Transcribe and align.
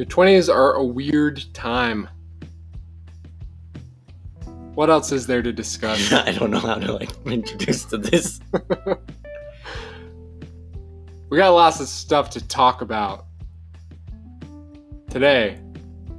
Your 0.00 0.06
20s 0.06 0.48
are 0.48 0.72
a 0.76 0.82
weird 0.82 1.44
time. 1.52 2.08
What 4.74 4.88
else 4.88 5.12
is 5.12 5.26
there 5.26 5.42
to 5.42 5.52
discuss? 5.52 6.10
I 6.26 6.32
don't 6.32 6.50
know 6.50 6.58
how 6.58 6.76
to 6.76 6.94
like 6.94 7.10
introduce 7.26 7.84
to 7.84 7.98
this. 7.98 8.40
we 11.28 11.36
got 11.36 11.50
lots 11.50 11.80
of 11.80 11.88
stuff 11.88 12.30
to 12.30 12.48
talk 12.48 12.80
about 12.80 13.26
today 15.10 15.60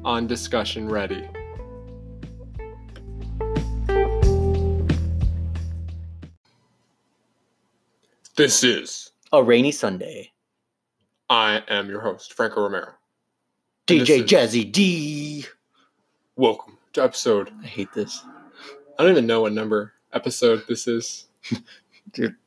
on 0.06 0.28
Discussion 0.28 0.88
Ready. 0.88 1.28
This 8.36 8.64
is 8.64 9.10
A 9.32 9.42
rainy 9.42 9.72
Sunday. 9.72 10.34
I 11.32 11.64
am 11.68 11.90
your 11.90 12.02
host, 12.02 12.34
Franco 12.34 12.62
Romero. 12.62 12.94
DJ 13.92 14.24
Jazzy 14.24 14.72
D. 14.72 15.46
Welcome 16.38 16.78
to 16.94 17.04
episode. 17.04 17.52
I 17.62 17.68
hate 17.68 17.92
this. 17.92 18.24
I 18.98 19.04
don't 19.04 19.12
even 19.12 19.28
know 19.28 19.42
what 19.42 19.52
number 19.52 19.92
episode 20.14 20.64
this 20.66 20.88
is. 20.88 21.28
Dude. 22.14 22.38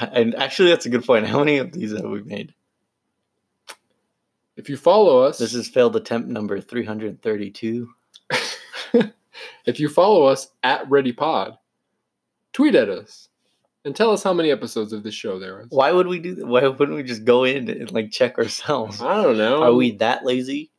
And 0.00 0.34
actually 0.34 0.70
that's 0.70 0.84
a 0.84 0.88
good 0.88 1.04
point. 1.04 1.28
How 1.28 1.38
many 1.38 1.58
of 1.58 1.70
these 1.70 1.92
have 1.92 2.10
we 2.10 2.22
made? 2.22 2.54
If 4.56 4.68
you 4.68 4.76
follow 4.76 5.20
us, 5.20 5.38
This 5.38 5.54
is 5.54 5.68
failed 5.68 5.94
attempt 5.94 6.28
number 6.28 6.60
332. 6.60 7.88
if 9.66 9.78
you 9.78 9.88
follow 9.88 10.24
us 10.24 10.48
at 10.64 10.88
ReadyPod, 10.90 11.56
tweet 12.52 12.74
at 12.74 12.88
us 12.88 13.28
and 13.84 13.94
tell 13.94 14.10
us 14.10 14.22
how 14.22 14.32
many 14.32 14.50
episodes 14.50 14.92
of 14.92 15.02
this 15.02 15.14
show 15.14 15.38
there 15.38 15.60
is. 15.60 15.66
Why 15.70 15.92
would 15.92 16.06
we 16.06 16.18
do 16.18 16.34
that? 16.36 16.46
Why 16.46 16.66
wouldn't 16.66 16.96
we 16.96 17.02
just 17.02 17.24
go 17.24 17.44
in 17.44 17.68
and 17.68 17.92
like 17.92 18.10
check 18.10 18.38
ourselves? 18.38 19.02
I 19.02 19.22
don't 19.22 19.36
know. 19.36 19.62
Are 19.62 19.74
we 19.74 19.92
that 19.96 20.24
lazy? 20.24 20.70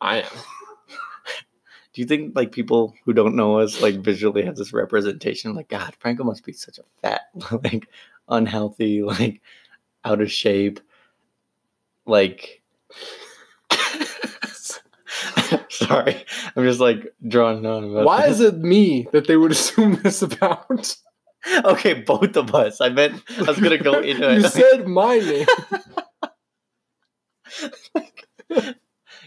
I 0.00 0.22
am. 0.22 0.30
Do 1.92 2.00
you 2.00 2.06
think 2.06 2.34
like 2.34 2.52
people 2.52 2.94
who 3.04 3.12
don't 3.12 3.36
know 3.36 3.58
us 3.58 3.82
like 3.82 3.96
visually 3.96 4.44
have 4.44 4.56
this 4.56 4.72
representation? 4.72 5.54
Like, 5.54 5.68
God, 5.68 5.94
Franco 5.98 6.24
must 6.24 6.44
be 6.44 6.52
such 6.52 6.78
a 6.78 6.84
fat, 7.02 7.22
like 7.64 7.88
unhealthy, 8.28 9.02
like 9.02 9.42
out 10.04 10.20
of 10.20 10.32
shape, 10.32 10.80
like. 12.06 12.62
Sorry, 15.68 16.24
I'm 16.54 16.64
just 16.64 16.80
like 16.80 17.12
drawing 17.26 17.66
on 17.66 17.84
about. 17.84 18.04
Why 18.04 18.26
is 18.26 18.40
it 18.40 18.58
me 18.58 19.08
that 19.12 19.26
they 19.26 19.36
would 19.36 19.50
assume 19.50 20.00
this 20.02 20.22
about? 20.22 20.96
okay? 21.64 21.94
Both 21.94 22.36
of 22.36 22.54
us. 22.54 22.80
I 22.80 22.88
meant 22.90 23.22
I 23.38 23.42
was 23.42 23.58
gonna 23.60 23.78
go 23.78 24.00
into 24.00 24.30
it. 24.30 24.38
you 24.40 24.44
it. 24.46 24.50
said 24.50 24.86
my 24.86 25.18
name. 25.18 25.46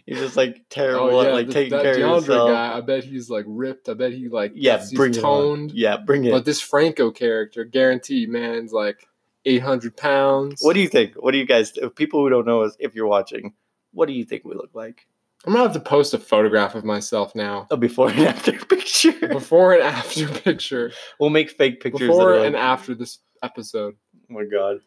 You're 0.06 0.19
just 0.19 0.36
like 0.36 0.66
terrible 0.69 1.16
Oh 1.17 1.22
at 1.22 1.34
like 1.34 1.45
th- 1.45 1.53
taking 1.53 1.78
that 1.78 1.84
care 1.84 1.94
of 1.94 2.00
DeAndre 2.00 2.28
yourself. 2.28 2.50
guy. 2.50 2.78
I 2.78 2.81
bet 2.81 3.03
he's 3.06 3.30
like 3.30 3.45
ripped. 3.47 3.88
I 3.88 3.94
bet 3.94 4.11
he 4.11 4.28
like 4.28 4.52
Yeah, 4.56 4.80
he's 4.80 4.94
bring 4.94 5.14
it 5.14 5.22
toned. 5.22 5.72
Yeah, 5.72 5.97
bring 5.97 6.25
it. 6.25 6.31
But 6.31 6.44
this 6.45 6.59
Franco 6.59 7.09
character, 7.11 7.64
guaranteed, 7.64 8.30
man's 8.30 8.73
like 8.73 9.08
eight 9.45 9.61
hundred 9.61 9.95
pounds. 9.95 10.61
What 10.61 10.73
do 10.73 10.81
you 10.81 10.89
think? 10.89 11.16
What 11.16 11.31
do 11.31 11.38
you 11.38 11.45
guys? 11.45 11.72
If 11.75 11.95
people 11.95 12.19
who 12.22 12.30
don't 12.30 12.45
know 12.45 12.64
us, 12.64 12.75
if 12.80 12.95
you're 12.95 13.08
watching, 13.08 13.53
what 13.94 14.08
do 14.08 14.14
you 14.14 14.25
think 14.25 14.44
we 14.44 14.56
look 14.56 14.72
like? 14.73 15.08
I'm 15.45 15.52
gonna 15.53 15.63
have 15.66 15.73
to 15.73 15.80
post 15.80 16.13
a 16.13 16.17
photograph 16.19 16.73
of 16.75 16.86
myself 16.86 17.36
now. 17.36 17.67
A 17.69 17.75
before 17.77 18.09
and 18.09 18.19
after 18.22 18.52
picture. 18.66 19.27
Before 19.27 19.73
and 19.73 19.83
after 19.83 20.27
picture. 20.44 20.91
We'll 21.19 21.30
make 21.31 21.52
fake 21.52 21.81
pictures. 21.81 22.08
Before 22.08 22.35
and 22.35 22.55
after 22.55 22.95
this 22.95 23.19
episode. 23.41 23.95
Oh 24.16 24.33
my 24.33 24.45
god. 24.45 24.77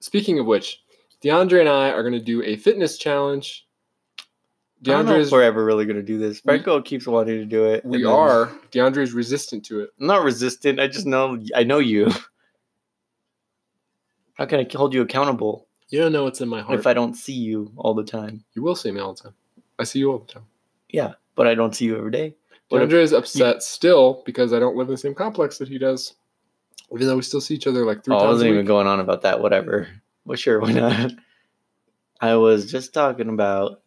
Speaking 0.00 0.38
of 0.40 0.46
which, 0.46 0.82
DeAndre 1.22 1.60
and 1.60 1.68
I 1.68 1.90
are 1.90 2.02
gonna 2.02 2.18
do 2.20 2.42
a 2.42 2.56
fitness 2.56 2.98
challenge. 2.98 3.66
I 4.18 4.22
don't 4.82 5.06
know 5.06 5.12
DeAndre 5.12 5.16
if 5.20 5.26
is 5.26 5.32
we're 5.32 5.42
ever 5.42 5.64
really 5.64 5.84
gonna 5.86 6.02
do 6.02 6.18
this. 6.18 6.40
Franco 6.40 6.80
keeps 6.82 7.06
wanting 7.06 7.38
to 7.38 7.44
do 7.44 7.66
it. 7.66 7.84
we 7.84 8.04
are. 8.04 8.46
DeAndre 8.72 9.02
is 9.02 9.12
resistant 9.12 9.64
to 9.66 9.80
it. 9.80 9.90
I'm 10.00 10.06
not 10.08 10.24
resistant. 10.24 10.80
I 10.80 10.88
just 10.88 11.06
know. 11.06 11.38
I 11.54 11.62
know 11.62 11.78
you. 11.78 12.10
How 14.34 14.46
can 14.46 14.58
I 14.58 14.66
hold 14.74 14.94
you 14.94 15.02
accountable 15.02 15.68
You 15.90 16.00
don't 16.00 16.12
know 16.12 16.24
what's 16.24 16.40
in 16.40 16.48
my 16.48 16.62
heart. 16.62 16.78
if 16.80 16.86
I 16.86 16.94
don't 16.94 17.14
see 17.14 17.34
you 17.34 17.70
all 17.76 17.94
the 17.94 18.02
time? 18.04 18.42
you 18.54 18.62
will 18.62 18.74
see 18.74 18.90
me 18.90 19.00
all 19.00 19.12
the 19.14 19.22
time. 19.22 19.34
I 19.80 19.84
see 19.84 19.98
you 19.98 20.12
all 20.12 20.18
the 20.18 20.32
time. 20.32 20.46
Yeah, 20.90 21.14
but 21.34 21.46
I 21.46 21.54
don't 21.54 21.74
see 21.74 21.86
you 21.86 21.96
every 21.96 22.10
day. 22.10 22.36
If- 22.70 22.88
DeAndre 22.88 23.02
is 23.02 23.12
upset 23.12 23.62
still 23.62 24.22
because 24.26 24.52
I 24.52 24.60
don't 24.60 24.76
live 24.76 24.86
in 24.88 24.92
the 24.94 24.98
same 24.98 25.14
complex 25.14 25.58
that 25.58 25.68
he 25.68 25.78
does. 25.78 26.14
Even 26.94 27.06
though 27.06 27.16
we 27.16 27.22
still 27.22 27.40
see 27.40 27.54
each 27.54 27.66
other 27.66 27.84
like 27.86 28.04
three 28.04 28.14
Oh, 28.14 28.18
I 28.18 28.26
wasn't 28.26 28.50
even 28.50 28.66
going 28.66 28.86
on 28.86 29.00
about 29.00 29.22
that. 29.22 29.40
Whatever. 29.40 29.88
Well, 30.24 30.36
sure, 30.36 30.60
why 30.60 30.72
not? 30.72 31.12
I 32.20 32.36
was 32.36 32.70
just 32.70 32.92
talking 32.92 33.28
about 33.28 33.80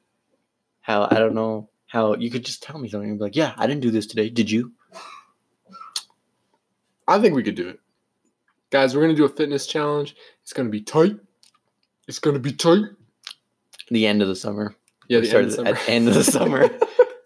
how 0.81 1.07
I 1.09 1.19
don't 1.19 1.35
know 1.35 1.69
how 1.85 2.15
you 2.15 2.31
could 2.31 2.43
just 2.43 2.63
tell 2.63 2.77
me 2.79 2.89
something 2.89 3.09
and 3.11 3.19
be 3.19 3.23
like, 3.23 3.35
"Yeah, 3.35 3.53
I 3.55 3.67
didn't 3.67 3.81
do 3.81 3.91
this 3.91 4.07
today. 4.07 4.29
Did 4.29 4.49
you?" 4.49 4.71
I 7.07 7.19
think 7.19 7.35
we 7.35 7.43
could 7.43 7.55
do 7.55 7.69
it. 7.69 7.79
Guys, 8.71 8.95
we're 8.95 9.01
gonna 9.03 9.13
do 9.13 9.25
a 9.25 9.29
fitness 9.29 9.67
challenge. 9.67 10.15
It's 10.41 10.53
gonna 10.53 10.69
be 10.69 10.81
tight. 10.81 11.15
It's 12.07 12.19
gonna 12.19 12.39
be 12.39 12.53
tight. 12.53 12.85
The 13.89 14.07
end 14.07 14.21
of 14.21 14.27
the 14.27 14.35
summer. 14.35 14.75
Yeah, 15.21 15.29
the 15.29 15.37
end 15.37 15.47
of 15.47 15.53
summer. 15.53 15.69
at 15.69 15.85
the 15.85 15.91
end 15.91 16.07
of 16.07 16.13
the 16.13 16.23
summer. 16.23 16.69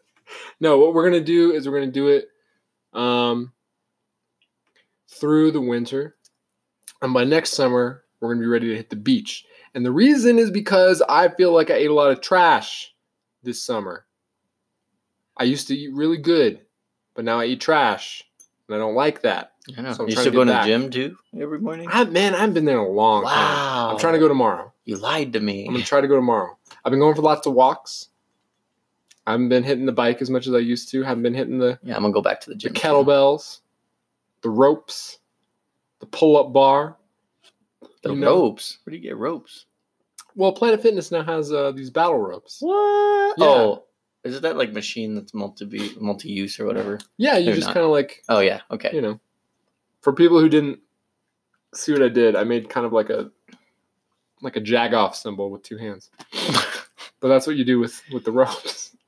no, 0.59 0.77
what 0.79 0.93
we're 0.93 1.09
gonna 1.09 1.23
do 1.23 1.51
is 1.51 1.67
we're 1.67 1.79
gonna 1.79 1.91
do 1.91 2.07
it 2.07 2.27
um, 2.93 3.53
through 5.09 5.51
the 5.51 5.61
winter, 5.61 6.15
and 7.01 7.13
by 7.13 7.23
next 7.23 7.53
summer 7.53 8.03
we're 8.19 8.29
gonna 8.33 8.41
be 8.41 8.47
ready 8.47 8.69
to 8.69 8.75
hit 8.75 8.89
the 8.89 8.95
beach. 8.95 9.45
And 9.73 9.85
the 9.85 9.91
reason 9.91 10.39
is 10.39 10.49
because 10.49 11.01
I 11.07 11.29
feel 11.29 11.51
like 11.53 11.69
I 11.69 11.75
ate 11.75 11.89
a 11.89 11.93
lot 11.93 12.11
of 12.11 12.21
trash 12.21 12.93
this 13.43 13.63
summer. 13.63 14.05
I 15.37 15.43
used 15.43 15.67
to 15.67 15.75
eat 15.75 15.93
really 15.93 16.17
good, 16.17 16.61
but 17.15 17.25
now 17.25 17.39
I 17.39 17.45
eat 17.45 17.61
trash, 17.61 18.23
and 18.67 18.75
I 18.75 18.79
don't 18.79 18.95
like 18.95 19.21
that. 19.21 19.51
I 19.77 19.81
know. 19.81 19.93
So 19.93 20.03
I'm 20.03 20.09
you 20.09 20.15
still 20.15 20.25
to 20.25 20.31
go 20.31 20.45
get 20.45 20.51
to 20.51 20.71
the 20.71 20.77
gym 20.77 20.89
too 20.89 21.17
every 21.39 21.59
morning? 21.59 21.87
I 21.91 22.03
man, 22.05 22.33
I 22.33 22.39
haven't 22.39 22.53
been 22.53 22.65
there 22.65 22.79
in 22.79 22.85
a 22.85 22.89
long 22.89 23.23
time. 23.23 23.33
Wow. 23.33 23.89
I'm 23.91 23.99
trying 23.99 24.13
to 24.13 24.19
go 24.19 24.27
tomorrow. 24.27 24.73
You 24.85 24.95
lied 24.97 25.33
to 25.33 25.39
me. 25.39 25.65
I'm 25.67 25.73
gonna 25.73 25.85
try 25.85 26.01
to 26.01 26.07
go 26.07 26.15
tomorrow. 26.15 26.57
I've 26.87 26.91
been 26.91 27.01
going 27.01 27.15
for 27.15 27.21
lots 27.21 27.45
of 27.45 27.51
walks. 27.51 28.07
I 29.25 29.31
haven't 29.31 29.49
been 29.49 29.63
hitting 29.63 29.85
the 29.85 29.91
bike 29.91 30.21
as 30.21 30.29
much 30.29 30.47
as 30.47 30.53
I 30.53 30.59
used 30.59 30.89
to. 30.91 31.03
haven't 31.03 31.21
been 31.21 31.33
hitting 31.33 31.57
the, 31.57 31.77
yeah, 31.83 31.97
I'm 31.97 32.01
gonna 32.01 32.13
go 32.13 32.21
back 32.21 32.39
to 32.39 32.49
the 32.49 32.53
the 32.53 32.59
gym. 32.59 32.73
too. 32.73 32.79
kettlebells, 32.79 33.59
the 34.41 34.49
ropes, 34.49 35.19
the 35.99 36.05
pull-up 36.05 36.53
bar. 36.53 36.95
The 38.03 38.13
you 38.13 38.15
know. 38.15 38.35
ropes. 38.37 38.77
Where 38.85 38.91
do 38.91 38.95
you 38.95 39.03
get 39.03 39.17
ropes? 39.17 39.65
Well, 40.33 40.53
Planet 40.53 40.81
Fitness 40.81 41.11
now 41.11 41.23
has 41.23 41.51
uh, 41.51 41.73
these 41.73 41.89
battle 41.89 42.19
ropes. 42.19 42.59
What? 42.61 43.35
Yeah. 43.37 43.45
Oh, 43.45 43.83
is 44.23 44.37
it 44.37 44.43
that 44.43 44.55
like 44.55 44.71
machine 44.71 45.13
that's 45.13 45.33
multi 45.33 45.91
multi 45.99 46.29
use 46.29 46.57
or 46.57 46.65
whatever? 46.65 46.99
Yeah, 47.17 47.37
you 47.37 47.47
They're 47.47 47.55
just 47.55 47.67
kind 47.67 47.85
of 47.85 47.91
like 47.91 48.23
Oh 48.29 48.39
yeah. 48.39 48.61
Okay. 48.71 48.91
you 48.93 49.01
know. 49.01 49.19
For 49.99 50.13
people 50.13 50.39
who 50.39 50.47
didn't 50.47 50.79
see 51.73 51.91
what 51.91 52.01
I 52.01 52.07
did, 52.07 52.37
I 52.37 52.45
made 52.45 52.69
kind 52.69 52.85
of 52.85 52.93
like 52.93 53.09
a 53.09 53.29
like 54.41 54.55
a 54.55 54.61
jagoff 54.61 55.15
symbol 55.15 55.51
with 55.51 55.63
two 55.63 55.75
hands. 55.75 56.11
But 57.27 57.33
that's 57.33 57.45
what 57.45 57.57
you 57.57 57.65
do 57.65 57.77
with 57.77 58.01
with 58.13 58.23
the 58.23 58.31
ropes. 58.31 58.91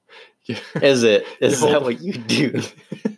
You- 0.46 0.56
Is 0.81 1.03
it? 1.03 1.25
Is 1.41 1.62
You 1.62 1.68
that 1.68 1.74
hold- 1.74 1.84
what 1.84 2.02
you 2.02 2.12
do? 2.13 2.62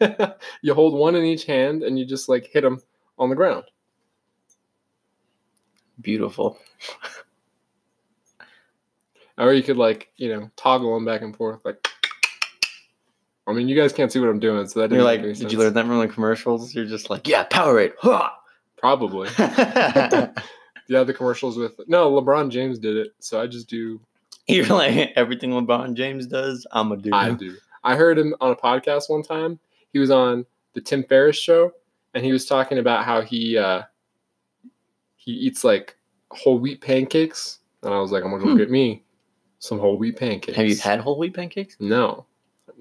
you 0.62 0.74
hold 0.76 0.94
one 0.94 1.16
in 1.16 1.24
each 1.24 1.46
hand 1.46 1.82
and 1.82 1.98
you 1.98 2.06
just 2.06 2.28
like 2.30 2.46
hit 2.48 2.62
them 2.62 2.82
on 3.18 3.30
the 3.30 3.36
ground. 3.36 3.64
Beautiful. 6.02 6.58
Or 9.38 9.54
you 9.54 9.64
could 9.64 9.78
like, 9.78 10.12
you 10.18 10.30
know, 10.30 10.52
toggle 10.58 10.94
them 10.94 11.06
back 11.06 11.22
and 11.22 11.36
forth. 11.36 11.62
Like, 11.64 11.88
I 13.48 13.54
mean, 13.54 13.68
you 13.70 13.76
guys 13.76 13.94
can't 13.94 14.12
see 14.12 14.20
what 14.20 14.28
I'm 14.30 14.40
doing, 14.40 14.68
so 14.68 14.82
that 14.82 14.92
You're 14.92 15.00
didn't 15.00 15.06
like, 15.06 15.22
did 15.22 15.38
sense. 15.38 15.54
you 15.54 15.58
learn 15.60 15.74
that 15.74 15.86
from 15.86 16.00
the 16.00 16.08
commercials? 16.10 16.76
You're 16.76 16.86
just 16.86 17.10
like, 17.10 17.28
yeah, 17.28 17.46
Powerade. 17.48 17.94
Ha! 18.02 18.38
Probably. 18.78 19.30
Yeah, 20.88 21.04
the 21.06 21.14
commercials 21.14 21.58
with 21.58 21.80
no 21.88 22.12
LeBron 22.12 22.50
James 22.52 22.78
did 22.78 22.98
it, 22.98 23.14
so 23.20 23.40
I 23.42 23.48
just 23.48 23.70
do. 23.70 24.02
You're 24.56 24.66
like 24.68 25.14
everything 25.16 25.52
LeBron 25.52 25.94
James 25.96 26.28
does. 26.28 26.66
I'm 26.72 26.92
a 26.92 26.98
do. 26.98 27.12
I 27.14 27.32
do. 27.32 27.56
I 27.84 27.96
heard 27.96 28.18
him 28.20 28.36
on 28.42 28.52
a 28.52 28.56
podcast 28.56 29.10
one 29.10 29.24
time. 29.24 29.60
He 29.94 30.00
was 30.00 30.12
on 30.12 30.46
the 30.74 30.82
Tim 30.82 31.04
Ferriss 31.04 31.38
show, 31.38 31.72
and 32.14 32.24
he 32.24 32.32
was 32.32 32.46
talking 32.46 32.78
about 32.78 33.06
how 33.06 33.22
he 33.22 33.58
uh, 33.58 33.84
he 35.16 35.32
eats 35.32 35.64
like 35.64 35.98
whole 36.32 36.60
wheat 36.60 36.82
pancakes, 36.82 37.60
and 37.84 37.94
I 37.94 38.00
was 38.00 38.12
like, 38.12 38.24
I'm 38.24 38.32
gonna 38.32 38.44
go 38.44 38.52
Hmm. 38.52 38.58
get 38.58 38.70
me 38.72 39.04
some 39.60 39.80
whole 39.80 39.98
wheat 39.98 40.18
pancakes. 40.18 40.56
Have 40.58 40.68
you 40.68 40.76
had 40.78 41.00
whole 41.00 41.18
wheat 41.18 41.34
pancakes? 41.34 41.78
No, 41.80 42.26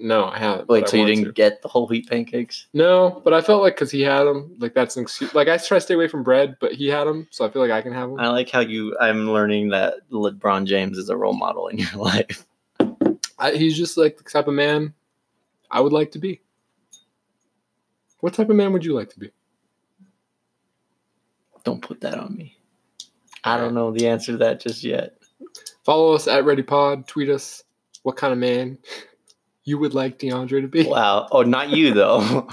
no, 0.01 0.25
I 0.25 0.39
haven't. 0.39 0.67
Wait, 0.67 0.89
so 0.89 0.97
you 0.97 1.05
didn't 1.05 1.25
to. 1.25 1.31
get 1.31 1.61
the 1.61 1.67
whole 1.67 1.87
wheat 1.87 2.09
pancakes? 2.09 2.67
No, 2.73 3.21
but 3.23 3.33
I 3.33 3.41
felt 3.41 3.61
like 3.61 3.75
because 3.75 3.91
he 3.91 4.01
had 4.01 4.23
them, 4.23 4.55
like 4.59 4.73
that's 4.73 4.97
an 4.97 5.03
excuse. 5.03 5.33
Like 5.33 5.47
I 5.47 5.57
try 5.57 5.77
to 5.77 5.81
stay 5.81 5.93
away 5.93 6.07
from 6.07 6.23
bread, 6.23 6.57
but 6.59 6.73
he 6.73 6.87
had 6.87 7.05
them, 7.05 7.27
so 7.29 7.45
I 7.45 7.51
feel 7.51 7.61
like 7.61 7.71
I 7.71 7.81
can 7.81 7.93
have 7.93 8.09
them. 8.09 8.19
I 8.19 8.27
like 8.29 8.49
how 8.49 8.61
you. 8.61 8.97
I'm 8.99 9.31
learning 9.31 9.69
that 9.69 10.09
LeBron 10.11 10.65
James 10.65 10.97
is 10.97 11.09
a 11.09 11.15
role 11.15 11.33
model 11.33 11.67
in 11.67 11.77
your 11.77 11.91
life. 11.95 12.45
I, 13.37 13.51
he's 13.53 13.77
just 13.77 13.97
like 13.97 14.17
the 14.17 14.23
type 14.23 14.47
of 14.47 14.53
man 14.53 14.93
I 15.69 15.81
would 15.81 15.93
like 15.93 16.11
to 16.11 16.19
be. 16.19 16.41
What 18.19 18.33
type 18.33 18.49
of 18.49 18.55
man 18.55 18.73
would 18.73 18.85
you 18.85 18.93
like 18.93 19.09
to 19.09 19.19
be? 19.19 19.31
Don't 21.63 21.81
put 21.81 22.01
that 22.01 22.17
on 22.17 22.35
me. 22.35 22.57
I 23.43 23.57
don't 23.57 23.73
know 23.73 23.91
the 23.91 24.07
answer 24.07 24.33
to 24.33 24.37
that 24.39 24.59
just 24.59 24.83
yet. 24.83 25.17
Follow 25.83 26.13
us 26.13 26.27
at 26.27 26.43
ReadyPod. 26.43 27.07
Tweet 27.07 27.29
us 27.29 27.63
what 28.03 28.17
kind 28.17 28.33
of 28.33 28.39
man 28.39 28.77
you 29.71 29.77
would 29.77 29.93
like 29.93 30.19
DeAndre 30.19 30.59
to 30.61 30.67
be. 30.67 30.83
Wow. 30.85 31.29
Oh, 31.31 31.43
not 31.43 31.69
you 31.69 31.93
though. 31.93 32.49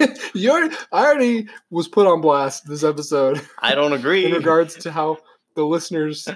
you 0.34 0.50
already, 0.50 0.74
I 0.90 1.04
already 1.04 1.48
was 1.68 1.86
put 1.86 2.06
on 2.06 2.22
blast 2.22 2.66
this 2.66 2.82
episode 2.82 3.42
I 3.58 3.74
don't 3.74 3.92
agree. 4.00 4.24
in 4.24 4.32
regards 4.32 4.74
to 4.76 4.90
how 4.90 5.18
the 5.54 5.66
listeners 5.66 6.26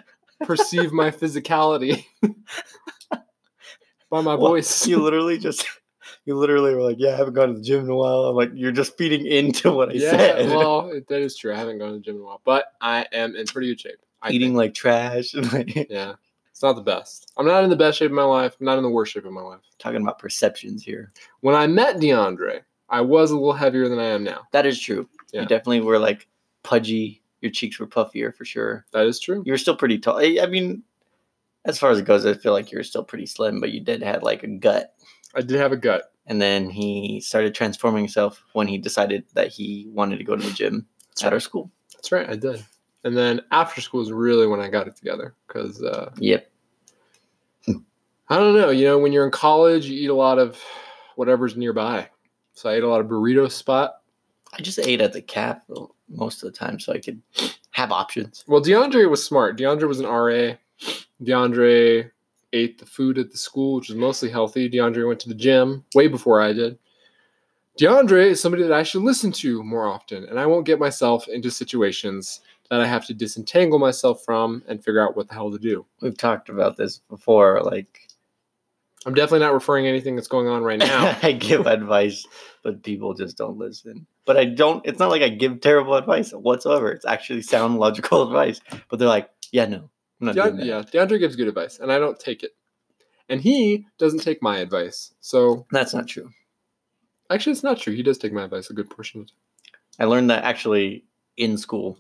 perceive 0.45 0.93
my 0.93 1.11
physicality 1.11 2.05
by 4.11 4.21
my 4.21 4.35
Well, 4.35 4.49
voice. 4.53 4.87
You 4.87 4.99
literally 5.03 5.39
just 5.39 5.67
you 6.27 6.37
literally 6.37 6.75
were 6.75 6.83
like, 6.83 6.97
Yeah, 6.99 7.15
I 7.15 7.17
haven't 7.17 7.33
gone 7.35 7.49
to 7.49 7.55
the 7.55 7.63
gym 7.65 7.85
in 7.85 7.91
a 7.91 7.97
while. 7.97 8.25
I'm 8.25 8.37
like, 8.37 8.51
you're 8.55 8.73
just 8.73 8.99
feeding 8.99 9.25
into 9.27 9.73
what 9.73 9.89
I 9.89 9.95
yeah, 9.95 10.11
said. 10.11 10.49
well, 10.51 10.89
that 11.09 11.21
is 11.23 11.35
true. 11.35 11.55
I 11.55 11.57
haven't 11.57 11.79
gone 11.79 11.93
to 11.93 11.95
the 11.95 12.01
gym 12.03 12.17
in 12.17 12.21
a 12.21 12.25
while, 12.25 12.43
but 12.45 12.67
I 12.83 13.07
am 13.13 13.37
in 13.37 13.47
pretty 13.47 13.69
good 13.69 13.81
shape. 13.81 14.01
I 14.21 14.33
Eating 14.33 14.49
think. 14.51 14.59
like 14.59 14.75
trash 14.75 15.33
and 15.33 15.51
like 15.51 15.89
yeah, 15.89 16.17
it's 16.61 16.63
not 16.63 16.75
the 16.77 16.83
best. 16.83 17.33
I'm 17.39 17.47
not 17.47 17.65
in 17.65 17.71
the 17.71 17.77
best 17.77 17.99
shape 17.99 18.11
of 18.11 18.15
my 18.15 18.23
life. 18.23 18.55
I'm 18.61 18.67
not 18.67 18.77
in 18.77 18.85
the 18.85 18.91
worst 18.91 19.15
shape 19.15 19.25
of 19.25 19.33
my 19.33 19.41
life. 19.41 19.61
talking 19.79 20.03
about 20.03 20.19
perceptions 20.19 20.83
here. 20.83 21.11
When 21.41 21.55
I 21.55 21.67
met 21.67 21.97
DeAndre, 21.97 22.61
I 22.91 23.01
was 23.01 23.31
a 23.31 23.35
little 23.35 23.55
heavier 23.55 23.89
than 23.89 23.99
I 23.99 24.05
am 24.05 24.23
now. 24.23 24.43
That 24.53 24.67
is 24.67 24.79
true. 24.79 25.09
Yeah. 25.33 25.41
You 25.41 25.47
definitely 25.47 25.81
were 25.81 25.99
like 25.99 26.29
pudgy. 26.63 27.23
Your 27.41 27.51
cheeks 27.51 27.79
were 27.81 27.87
puffier 27.87 28.37
for 28.37 28.45
sure. 28.45 28.85
That 28.93 29.07
is 29.07 29.19
true. 29.19 29.43
You 29.47 29.53
were 29.55 29.57
still 29.57 29.75
pretty 29.75 29.99
tall. 29.99 30.19
I 30.19 30.45
mean, 30.51 30.83
as 31.65 31.79
far 31.79 31.93
as 31.93 31.99
it 31.99 32.05
goes, 32.05 32.27
I 32.27 32.35
feel 32.35 32.53
like 32.53 32.71
you 32.71 32.77
were 32.77 32.85
still 32.85 33.05
pretty 33.05 33.25
slim, 33.25 33.59
but 33.59 33.73
you 33.73 33.81
did 33.81 34.03
have 34.03 34.23
like 34.23 34.43
a 34.43 34.49
gut. 34.49 34.93
I 35.35 35.41
did 35.41 35.59
have 35.59 35.73
a 35.73 35.79
gut. 35.79 36.13
And 36.27 36.43
then 36.43 36.69
he 36.69 37.23
started 37.23 37.55
transforming 37.55 38.05
himself 38.05 38.45
when 38.53 38.69
he 38.69 38.77
decided 38.77 39.25
that 39.33 39.49
he 39.49 39.87
wanted 39.89 40.19
to 40.19 40.25
go 40.25 40.37
to 40.37 40.47
the 40.47 40.53
gym 40.53 40.87
That's 41.09 41.23
at 41.23 41.29
right. 41.29 41.33
our 41.33 41.41
school. 41.41 41.71
That's 41.95 42.13
right. 42.13 42.29
I 42.29 42.37
did. 42.37 42.63
And 43.03 43.17
then 43.17 43.41
after 43.51 43.81
school 43.81 44.03
is 44.03 44.13
really 44.13 44.47
when 44.47 44.61
I 44.61 44.69
got 44.69 44.87
it 44.87 44.95
together 44.95 45.35
because 45.49 45.83
uh, 45.83 46.11
Yep. 46.19 46.50
I 48.31 48.37
don't 48.37 48.55
know. 48.55 48.71
You 48.71 48.87
know, 48.87 48.99
when 48.99 49.13
you're 49.13 49.25
in 49.25 49.33
college, 49.33 49.87
you 49.87 49.99
eat 49.99 50.11
a 50.11 50.15
lot 50.15 50.39
of 50.39 50.57
whatever's 51.17 51.57
nearby. 51.57 52.09
So 52.55 52.71
I 52.71 52.75
ate 52.75 52.85
a 52.85 52.89
lot 52.89 53.01
of 53.01 53.09
burrito 53.09 53.51
spot. 53.51 54.03
I 54.53 54.63
just 54.63 54.79
ate 54.79 55.01
at 55.01 55.13
the 55.13 55.21
cap 55.21 55.65
most 56.09 56.43
of 56.43 56.53
the 56.53 56.57
time 56.57 56.79
so 56.79 56.93
I 56.93 56.99
could 56.99 57.21
have 57.73 57.91
options. 57.91 58.45
Well, 58.47 58.63
DeAndre 58.63 59.11
was 59.11 59.25
smart. 59.25 59.59
DeAndre 59.59 59.89
was 59.89 60.01
an 60.01 60.07
RA. 60.07 60.55
DeAndre 61.23 62.11
ate 62.53 62.79
the 62.79 62.87
food 62.87 63.19
at 63.19 63.31
the 63.31 63.37
school, 63.37 63.77
which 63.77 63.89
was 63.89 63.99
mostly 63.99 64.31
healthy. 64.31 64.71
DeAndre 64.71 65.07
went 65.07 65.21
to 65.21 65.29
the 65.29 65.35
gym 65.35 65.85
way 65.95 66.07
before 66.07 66.41
I 66.41 66.53
did. 66.53 66.79
DeAndre 67.81 68.27
is 68.27 68.41
somebody 68.41 68.63
that 68.63 68.73
I 68.73 68.83
should 68.83 69.03
listen 69.03 69.33
to 69.33 69.63
more 69.63 69.87
often, 69.87 70.25
and 70.25 70.39
I 70.39 70.47
won't 70.47 70.67
get 70.67 70.79
myself 70.79 71.29
into 71.29 71.51
situations 71.51 72.41
that 72.69 72.81
I 72.81 72.87
have 72.87 73.07
to 73.07 73.15
disentangle 73.15 73.79
myself 73.79 74.25
from 74.25 74.63
and 74.69 74.85
figure 74.85 75.01
out 75.01 75.17
what 75.17 75.29
the 75.29 75.35
hell 75.35 75.51
to 75.51 75.59
do. 75.59 75.85
We've 76.01 76.17
talked 76.17 76.49
about 76.49 76.77
this 76.77 76.99
before. 77.09 77.63
Like, 77.63 78.09
I'm 79.07 79.15
definitely 79.15 79.41
not 79.41 79.55
referring 79.55 79.85
to 79.85 79.89
anything 79.89 80.15
that's 80.15 80.29
going 80.29 80.47
on 80.49 80.63
right 80.63 80.79
now. 80.79 81.17
I 81.23 81.33
give 81.33 81.67
advice, 81.67 82.27
but 82.63 82.83
people 82.83 83.15
just 83.15 83.37
don't 83.39 83.57
listen. 83.57 84.07
But 84.27 84.37
I 84.37 84.45
don't, 84.45 84.85
it's 84.87 84.99
not 84.99 85.11
like 85.11 85.23
I 85.23 85.29
give 85.31 85.61
terrible 85.61 85.95
advice 85.95 86.33
whatsoever. 86.33 86.93
It's 86.93 87.07
actually 87.07 87.43
sound 87.43 87.79
logical 87.79 88.23
advice. 88.27 88.61
But 88.89 88.99
they're 88.99 89.09
like, 89.09 89.31
yeah, 89.53 89.65
no, 89.67 89.89
I'm 90.21 90.27
not 90.27 90.35
doing 90.35 90.57
that. 90.57 90.67
yeah, 90.67 90.83
DeAndre 90.83 91.19
gives 91.19 91.35
good 91.37 91.49
advice, 91.49 91.79
and 91.79 91.91
I 91.91 91.99
don't 91.99 92.19
take 92.21 92.43
it. 92.43 92.53
And 93.31 93.41
he 93.41 93.87
doesn't 93.99 94.21
take 94.23 94.43
my 94.43 94.59
advice. 94.59 95.15
So 95.21 95.67
That's 95.71 95.95
not 95.95 96.07
true. 96.09 96.31
actually, 97.31 97.53
it's 97.53 97.63
not 97.63 97.79
true. 97.79 97.95
He 97.95 98.03
does 98.03 98.19
take 98.19 98.33
my 98.33 98.45
advice 98.45 98.71
a 98.71 98.75
good 98.75 98.91
portion 98.91 99.21
of 99.21 99.27
the 99.29 99.33
time. 99.33 99.81
I 99.99 100.05
learned 100.11 100.31
that 100.31 100.45
actually 100.45 101.05
in 101.37 101.57
school. 101.57 101.99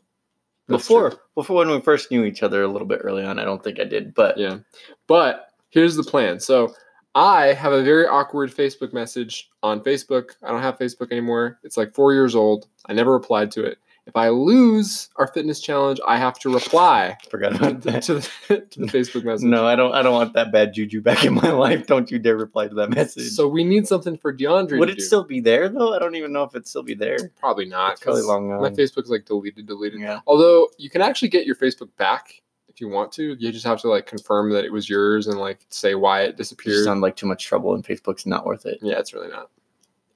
That's 0.69 0.82
before 0.82 1.11
true. 1.11 1.19
before 1.35 1.56
when 1.56 1.70
we 1.70 1.81
first 1.81 2.11
knew 2.11 2.25
each 2.25 2.43
other 2.43 2.62
a 2.62 2.69
little 2.69 2.87
bit 2.87 3.00
early 3.02 3.25
on, 3.25 3.38
I 3.38 3.44
don't 3.44 3.62
think 3.62 3.79
I 3.81 3.85
did, 3.85 4.12
but 4.14 4.37
Yeah. 4.38 4.58
But 5.06 5.49
here's 5.70 5.97
the 5.97 6.02
plan. 6.05 6.41
So 6.41 6.75
I 7.15 7.53
have 7.55 7.73
a 7.73 7.83
very 7.83 8.07
awkward 8.07 8.55
Facebook 8.55 8.93
message 8.93 9.51
on 9.62 9.81
Facebook. 9.81 10.37
I 10.43 10.51
don't 10.51 10.62
have 10.62 10.79
Facebook 10.79 11.11
anymore. 11.11 11.59
It's 11.65 11.77
like 11.77 11.95
four 11.95 12.12
years 12.12 12.35
old. 12.35 12.69
I 12.87 12.93
never 12.93 13.12
replied 13.12 13.51
to 13.53 13.65
it. 13.65 13.79
If 14.07 14.17
I 14.17 14.31
lose 14.31 15.09
our 15.17 15.27
fitness 15.29 15.61
challenge, 15.61 16.01
I 16.07 16.17
have 16.17 16.39
to 16.41 16.53
reply 16.53 17.17
forgot 17.31 17.51
to 17.51 17.57
about 17.57 17.83
the, 17.83 17.91
that. 17.93 18.03
to 18.05 18.15
the, 18.15 18.21
to 18.71 18.81
the 18.81 18.87
Facebook 18.87 19.25
message. 19.25 19.47
No, 19.47 19.67
I 19.67 19.77
don't. 19.77 19.93
I 19.93 20.03
don't 20.03 20.15
want 20.15 20.33
that 20.33 20.51
bad 20.51 20.73
juju 20.73 21.01
back 21.01 21.25
in 21.25 21.35
my 21.35 21.51
life. 21.53 21.87
Don't 21.87 22.11
you 22.11 22.19
dare 22.19 22.37
reply 22.37 22.67
to 22.67 22.75
that 22.75 22.91
message. 22.91 23.31
So 23.31 23.47
we 23.47 23.62
need 23.62 23.87
something 23.87 24.17
for 24.17 24.33
DeAndre 24.33 24.79
would 24.79 24.87
to 24.87 24.93
it 24.93 24.99
do. 24.99 25.05
still 25.05 25.23
be 25.23 25.41
there 25.41 25.69
though? 25.69 25.95
I 25.95 25.99
don't 25.99 26.17
even 26.17 26.33
know 26.33 26.45
if 26.45 26.55
it'd 26.55 26.67
still 26.67 26.83
be 26.83 26.95
there. 26.95 27.19
Probably 27.39 27.67
not. 27.67 27.93
It's 27.93 28.03
probably 28.03 28.23
long 28.23 28.49
My. 28.49 28.71
Facebook's 28.71 29.11
like 29.11 29.27
deleted, 29.27 29.67
deleted. 29.67 30.01
Yeah. 30.01 30.21
Although 30.27 30.71
you 30.79 30.91
can 30.91 31.03
actually 31.03 31.29
get 31.29 31.47
your 31.47 31.57
Facebook 31.57 31.91
back 31.97 32.41
you 32.81 32.88
want 32.88 33.12
to. 33.12 33.37
You 33.38 33.53
just 33.53 33.67
have 33.67 33.81
to 33.82 33.88
like 33.88 34.06
confirm 34.06 34.50
that 34.53 34.65
it 34.65 34.73
was 34.73 34.88
yours 34.88 35.27
and 35.27 35.38
like 35.38 35.67
say 35.71 35.94
why 35.94 36.23
it 36.23 36.37
disappeared. 36.37 36.85
sound 36.85 37.00
like 37.00 37.17
too 37.17 37.27
much 37.27 37.44
trouble, 37.44 37.75
and 37.75 37.85
Facebook's 37.85 38.27
not 38.27 38.47
worth 38.47 38.67
it. 38.67 38.79
Yeah, 38.82 38.99
it's 38.99 39.12
really 39.15 39.29
not. 39.29 39.50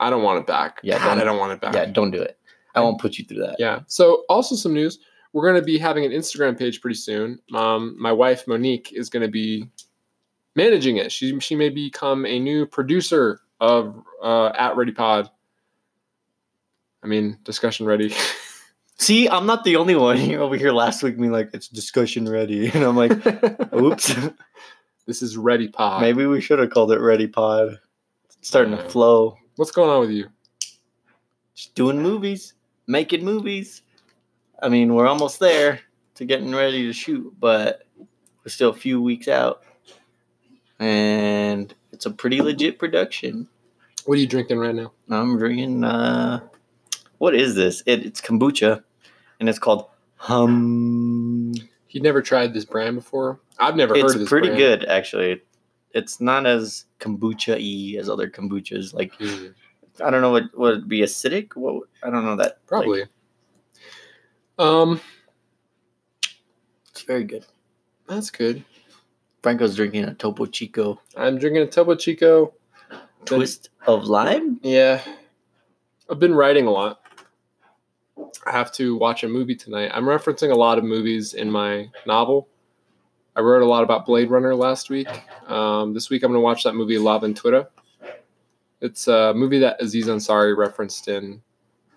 I 0.00 0.11
don't 0.11 0.22
want 0.22 0.40
it 0.40 0.46
back. 0.46 0.81
Yeah, 0.82 0.99
God, 0.99 1.06
don't- 1.11 1.20
I 1.20 1.25
don't 1.25 1.38
want 1.38 1.52
it 1.52 1.61
back. 1.61 1.75
Yeah, 1.75 1.87
don't 1.87 2.11
do 2.11 2.20
it. 2.20 2.38
I 2.75 2.81
won't 2.81 3.00
put 3.00 3.19
you 3.19 3.25
through 3.25 3.38
that. 3.38 3.56
Yeah. 3.58 3.81
So 3.87 4.25
also 4.28 4.56
some 4.56 4.75
news. 4.75 4.99
We're 5.32 5.49
going 5.49 5.61
to 5.61 5.64
be 5.64 5.78
having 5.78 6.05
an 6.05 6.11
Instagram 6.12 6.58
page 6.58 6.81
pretty 6.81 6.96
soon. 6.96 7.38
Um, 7.55 7.96
my 8.00 8.11
wife 8.12 8.46
Monique 8.46 8.93
is 8.93 9.08
going 9.08 9.22
to 9.22 9.28
be 9.31 9.69
managing 10.56 10.96
it. 10.96 11.10
She 11.12 11.38
she 11.40 11.55
may 11.56 11.69
become 11.69 12.26
a 12.26 12.38
new 12.38 12.67
producer 12.67 13.40
of 13.60 14.02
uh, 14.22 14.49
at 14.58 14.76
Ready 14.76 14.93
Pod. 14.93 15.31
I 17.02 17.06
mean, 17.06 17.38
discussion 17.44 17.87
ready. 17.87 18.14
See, 18.96 19.29
I'm 19.29 19.46
not 19.46 19.64
the 19.64 19.76
only 19.76 19.96
one 19.96 20.17
here 20.17 20.41
over 20.43 20.56
here 20.56 20.73
last 20.73 21.02
week 21.02 21.17
being 21.17 21.32
like, 21.32 21.50
it's 21.52 21.69
discussion 21.69 22.29
ready. 22.29 22.70
And 22.75 22.85
I'm 22.85 22.96
like, 22.96 23.12
oops. 23.75 24.14
this 25.06 25.23
is 25.23 25.37
Ready 25.37 25.69
Pod. 25.69 26.00
Maybe 26.00 26.26
we 26.26 26.41
should 26.41 26.58
have 26.58 26.70
called 26.70 26.93
it 26.93 27.00
Ready 27.00 27.26
Pod. 27.26 27.79
It's 28.38 28.49
starting 28.49 28.76
to 28.76 28.88
flow. 28.88 29.37
What's 29.56 29.73
going 29.73 29.91
on 29.91 30.00
with 30.00 30.11
you? 30.11 30.29
Just 31.55 31.75
doing 31.75 32.02
movies, 32.02 32.55
making 32.87 33.25
movies. 33.25 33.82
I 34.62 34.69
mean, 34.69 34.94
we're 34.94 35.06
almost 35.06 35.38
there 35.38 35.81
to 36.17 36.25
getting 36.25 36.55
ready 36.55 36.87
to 36.87 36.93
shoot, 36.93 37.32
but 37.38 37.87
we're 37.99 38.50
still 38.50 38.70
a 38.70 38.75
few 38.75 39.00
weeks 39.00 39.29
out. 39.29 39.62
And 40.81 41.73
it's 41.93 42.06
a 42.06 42.11
pretty 42.11 42.41
legit 42.43 42.79
production. 42.79 43.49
What 44.05 44.19
are 44.19 44.20
you 44.20 44.26
drinking 44.26 44.58
right 44.58 44.75
now? 44.75 44.93
I'm 45.08 45.38
drinking, 45.38 45.85
uh, 45.85 46.41
what 47.25 47.35
is 47.35 47.55
this? 47.55 47.82
It, 47.87 48.05
it's 48.05 48.21
kombucha, 48.21 48.82
and 49.41 49.49
it's 49.49 49.59
called 49.59 49.87
Humm. 50.17 51.55
You 51.88 52.00
never 52.03 52.21
tried 52.21 52.53
this 52.53 52.65
brand 52.67 52.96
before? 52.96 53.41
I've 53.58 53.77
never 53.77 53.94
heard 53.94 54.05
of 54.05 54.10
It's 54.10 54.19
this. 54.20 54.29
pretty 54.29 54.48
brand. 54.48 54.58
good, 54.58 54.84
actually. 54.84 55.41
It's 55.93 56.20
not 56.20 56.44
as 56.46 56.84
kombucha 57.01 57.55
y 57.56 57.98
as 57.98 58.08
other 58.10 58.29
kombuchas. 58.29 58.93
Like, 58.93 59.13
Mm, 59.19 59.55
I 60.05 60.10
don't 60.10 60.20
know 60.22 60.32
what 60.32 60.44
would 60.58 60.89
be 60.89 61.01
acidic. 61.01 61.55
What 61.56 61.89
I 62.03 62.10
don't 62.10 62.25
know 62.25 62.37
that. 62.37 62.58
probably. 62.67 63.01
Like, 63.01 63.08
um, 64.58 65.01
it's 66.91 67.03
very 67.03 67.25
good. 67.25 67.46
that's 68.06 68.31
good. 68.31 68.63
Franco's 69.43 69.77
drinking 69.77 70.05
a 70.05 70.15
Topo 70.15 70.46
Chico 70.46 71.01
I'm 71.17 71.39
drinking 71.39 71.63
a 71.63 71.67
Topo 71.67 71.94
Chico. 71.94 72.55
Twist 73.25 73.70
of 73.87 74.05
lime. 74.05 74.58
Yeah. 74.63 75.01
I've 76.10 76.19
been 76.19 76.34
writing 76.34 76.67
a 76.67 76.70
lot. 76.70 77.01
Have 78.46 78.72
to 78.72 78.96
watch 78.96 79.24
a 79.24 79.29
movie 79.29 79.56
tonight. 79.56 79.91
I'm 79.94 80.05
referencing 80.05 80.51
a 80.51 80.55
lot 80.55 80.79
of 80.79 80.84
movies 80.84 81.34
in 81.34 81.51
my 81.51 81.89
novel. 82.06 82.48
I 83.36 83.41
wrote 83.41 83.63
a 83.63 83.67
lot 83.67 83.82
about 83.82 84.06
Blade 84.06 84.31
Runner 84.31 84.55
last 84.55 84.91
week. 84.91 85.08
Um, 85.48 85.93
this 85.93 86.10
week 86.10 86.22
I'm 86.22 86.31
going 86.31 86.39
to 86.39 86.44
watch 86.44 86.63
that 86.65 86.74
movie 86.74 86.98
L'Avventura. 86.98 87.67
It's 88.81 89.08
a 89.08 89.32
movie 89.34 89.58
that 89.60 89.81
Aziz 89.81 90.06
Ansari 90.06 90.56
referenced 90.56 91.08
in 91.08 91.43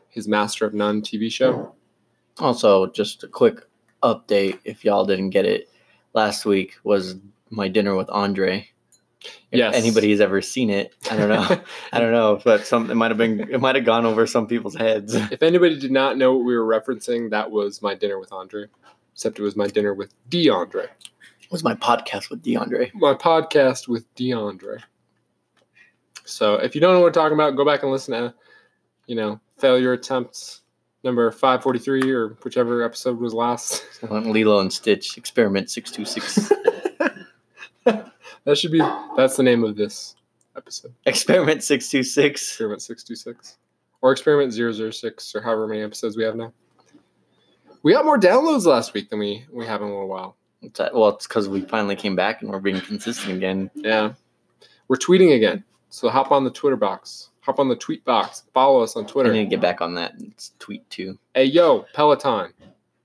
his 0.10 0.28
Master 0.28 0.66
of 0.66 0.74
None 0.74 1.02
TV 1.02 1.32
show. 1.32 1.76
Also, 2.40 2.88
just 2.88 3.24
a 3.24 3.28
quick 3.28 3.60
update 4.04 4.60
if 4.64 4.86
y'all 4.86 5.06
didn't 5.06 5.32
get 5.32 5.46
it. 5.46 5.70
Last 6.14 6.46
week 6.46 6.76
was 6.84 7.16
my 7.50 7.68
dinner 7.68 7.96
with 7.96 8.10
Andre. 8.10 8.68
If 9.22 9.32
Yes. 9.52 9.74
anybody's 9.76 10.22
ever 10.22 10.42
seen 10.42 10.70
it, 10.70 10.94
I 11.10 11.16
don't 11.18 11.30
know. 11.30 11.62
I 11.94 12.00
don't 12.00 12.12
know, 12.12 12.40
but 12.44 12.66
some 12.66 12.90
it 12.92 12.96
might 12.96 13.12
have 13.12 13.18
been 13.18 13.42
it 13.52 13.60
might 13.60 13.76
have 13.76 13.86
gone 13.86 14.06
over 14.06 14.28
some 14.28 14.48
people's 14.48 14.76
heads. 14.76 15.14
if 15.32 15.42
anybody 15.44 15.80
did 15.80 15.92
not 15.92 16.18
know 16.18 16.34
what 16.36 16.46
we 16.46 16.56
were 16.58 16.66
referencing, 16.66 17.32
that 17.32 17.50
was 17.52 17.82
my 17.82 17.96
dinner 17.96 18.20
with 18.20 18.32
Andre. 18.32 18.66
Except 19.14 19.40
it 19.40 19.42
was 19.42 19.56
my 19.56 19.68
dinner 19.68 19.94
with 19.94 20.14
DeAndre. 20.30 20.84
It 20.84 21.52
was 21.52 21.64
my 21.64 21.74
podcast 21.74 22.30
with 22.30 22.44
DeAndre. 22.44 22.92
my 22.94 23.14
podcast 23.16 23.88
with 23.88 24.14
DeAndre. 24.16 24.82
So 26.26 26.56
if 26.56 26.76
you 26.76 26.82
don't 26.82 26.94
know 26.94 27.00
what 27.00 27.06
we're 27.06 27.12
talking 27.12 27.34
about, 27.36 27.56
go 27.56 27.66
back 27.66 27.84
and 27.84 27.92
listen 27.92 28.14
to, 28.14 28.34
you 29.08 29.16
know, 29.16 29.40
failure 29.58 29.94
attempts 29.94 30.62
number 31.04 31.32
543 31.32 32.12
or 32.12 32.38
whichever 32.44 32.84
episode 32.84 33.18
was 33.20 33.34
last. 33.34 33.84
On 34.10 34.32
Lilo 34.34 34.60
and 34.60 34.72
Stitch 34.72 35.18
Experiment 35.18 35.70
Six 35.72 35.90
Two 35.90 36.06
Six. 36.06 36.52
that 37.86 38.58
should 38.58 38.72
be, 38.72 38.80
that's 39.18 39.36
the 39.36 39.44
name 39.44 39.64
of 39.64 39.76
this 39.76 40.16
episode. 40.56 40.94
Experiment 41.06 41.64
Six 41.64 41.90
Two 41.90 42.04
Six. 42.04 42.42
Experiment 42.42 42.82
626 42.82 43.58
or 44.02 44.12
Experiment 44.12 44.54
006 44.54 45.36
or 45.36 45.42
however 45.42 45.68
many 45.68 45.82
episodes 45.82 46.16
we 46.16 46.24
have 46.24 46.36
now. 46.36 46.54
We 47.84 47.94
got 47.94 48.06
more 48.06 48.20
downloads 48.20 48.66
last 48.66 48.94
week 48.94 49.10
than 49.10 49.20
we, 49.20 49.46
we 49.52 49.66
have 49.66 49.82
in 49.82 49.88
a 49.88 49.92
little 49.92 50.08
while. 50.08 50.36
Uh, 50.80 50.90
well, 50.94 51.10
it's 51.10 51.28
because 51.28 51.48
we 51.48 51.62
finally 51.62 51.96
came 51.96 52.16
back 52.16 52.42
and 52.42 52.52
we're 52.52 52.60
being 52.60 52.82
consistent 52.82 53.36
again. 53.36 53.70
Yeah. 53.76 54.14
we're 54.88 54.98
tweeting 54.98 55.36
again. 55.36 55.64
So 55.90 56.10
hop 56.10 56.32
on 56.32 56.44
the 56.44 56.52
Twitter 56.52 56.76
box, 56.76 57.30
hop 57.40 57.60
on 57.60 57.70
the 57.70 57.76
tweet 57.76 58.04
box, 58.04 58.44
follow 58.54 58.82
us 58.82 58.96
on 58.96 59.08
Twitter. 59.08 59.30
I 59.30 59.34
need 59.34 59.46
to 59.46 59.50
get 59.50 59.62
back 59.62 59.80
on 59.82 59.96
that 59.96 60.16
and 60.16 60.34
tweet 60.60 60.88
too. 60.90 61.18
Hey 61.34 61.46
yo, 61.46 61.86
Peloton. 61.94 62.54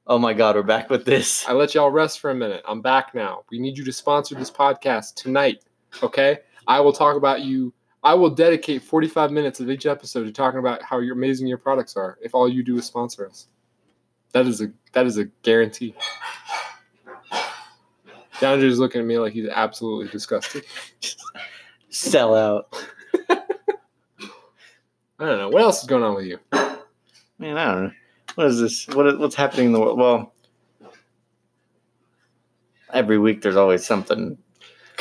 Oh 0.06 0.18
my 0.18 0.34
god, 0.34 0.56
we're 0.56 0.62
back 0.62 0.90
with 0.90 1.04
this. 1.04 1.46
I 1.46 1.52
let 1.52 1.74
y'all 1.74 1.90
rest 1.90 2.18
for 2.18 2.30
a 2.30 2.34
minute. 2.34 2.62
I'm 2.66 2.82
back 2.82 3.14
now. 3.14 3.44
We 3.50 3.60
need 3.60 3.78
you 3.78 3.84
to 3.84 3.92
sponsor 3.92 4.34
this 4.34 4.50
podcast 4.50 5.14
tonight. 5.14 5.62
Okay? 6.02 6.38
I 6.66 6.80
will 6.80 6.92
talk 6.92 7.16
about 7.16 7.42
you. 7.42 7.72
I 8.04 8.14
will 8.14 8.30
dedicate 8.30 8.82
45 8.82 9.30
minutes 9.30 9.60
of 9.60 9.70
each 9.70 9.86
episode 9.86 10.24
to 10.24 10.32
talking 10.32 10.58
about 10.58 10.82
how 10.82 10.98
amazing 10.98 11.46
your 11.46 11.58
products 11.58 11.96
are 11.96 12.18
if 12.22 12.34
all 12.34 12.48
you 12.48 12.62
do 12.62 12.76
is 12.76 12.84
sponsor 12.84 13.26
us. 13.26 13.46
That 14.32 14.46
is 14.46 14.60
a 14.60 14.72
that 14.92 15.06
is 15.06 15.18
a 15.18 15.24
guarantee. 15.42 15.94
Is 18.42 18.80
looking 18.80 19.00
at 19.00 19.06
me 19.06 19.18
like 19.18 19.32
he's 19.32 19.48
absolutely 19.48 20.08
disgusted. 20.08 20.64
Sell 21.90 22.34
out. 22.34 22.74
I 23.28 23.38
don't 25.18 25.38
know. 25.38 25.48
What 25.48 25.62
else 25.62 25.82
is 25.82 25.88
going 25.88 26.02
on 26.02 26.16
with 26.16 26.24
you? 26.26 26.40
Man, 27.38 27.56
I 27.56 27.72
don't 27.72 27.84
know. 27.84 27.92
What 28.34 28.46
is 28.48 28.58
this? 28.58 28.88
What 28.88 29.06
is, 29.06 29.16
what's 29.16 29.36
happening 29.36 29.66
in 29.66 29.72
the 29.72 29.78
world? 29.78 29.96
Well, 29.96 30.32
every 32.92 33.18
week 33.18 33.42
there's 33.42 33.54
always 33.54 33.86
something 33.86 34.36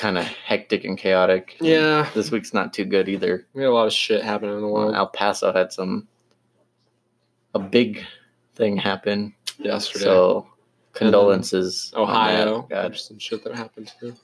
kind 0.01 0.17
of 0.17 0.25
hectic 0.25 0.83
and 0.83 0.97
chaotic. 0.97 1.55
Yeah. 1.61 2.09
This 2.15 2.31
week's 2.31 2.55
not 2.55 2.73
too 2.73 2.85
good 2.85 3.07
either. 3.07 3.45
We 3.53 3.61
had 3.61 3.69
a 3.69 3.73
lot 3.73 3.85
of 3.85 3.93
shit 3.93 4.23
happening 4.23 4.55
in 4.55 4.61
the 4.61 4.67
world 4.67 4.95
El 4.95 5.05
Paso 5.07 5.53
had 5.53 5.71
some 5.71 6.07
a 7.53 7.59
big 7.59 8.03
thing 8.55 8.77
happen. 8.77 9.35
yesterday. 9.59 10.05
So 10.05 10.47
condolences. 10.93 11.93
Ohio. 11.95 12.63
God. 12.63 12.97
Some 12.97 13.19
shit 13.19 13.43
that 13.43 13.53
happened 13.53 13.93
too. 13.99 14.15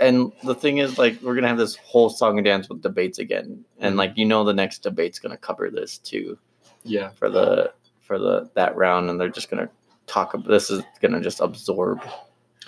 And 0.00 0.32
the 0.44 0.54
thing 0.54 0.78
is, 0.78 0.98
like, 0.98 1.20
we're 1.22 1.34
gonna 1.34 1.48
have 1.48 1.56
this 1.56 1.76
whole 1.76 2.10
song 2.10 2.36
and 2.36 2.44
dance 2.44 2.68
with 2.68 2.82
debates 2.82 3.18
again, 3.18 3.64
and 3.80 3.94
Mhm. 3.94 3.98
like, 3.98 4.12
you 4.16 4.26
know, 4.26 4.44
the 4.44 4.52
next 4.52 4.80
debate's 4.82 5.18
gonna 5.18 5.38
cover 5.38 5.70
this 5.70 5.96
too 5.96 6.38
Yeah. 6.84 7.08
for 7.10 7.30
the 7.30 7.72
for 8.02 8.18
the 8.18 8.50
that 8.54 8.76
round, 8.76 9.08
and 9.08 9.18
they're 9.18 9.30
just 9.30 9.48
gonna 9.50 9.70
talk. 10.06 10.34
This 10.44 10.70
is 10.70 10.82
gonna 11.00 11.20
just 11.22 11.40
absorb 11.40 12.00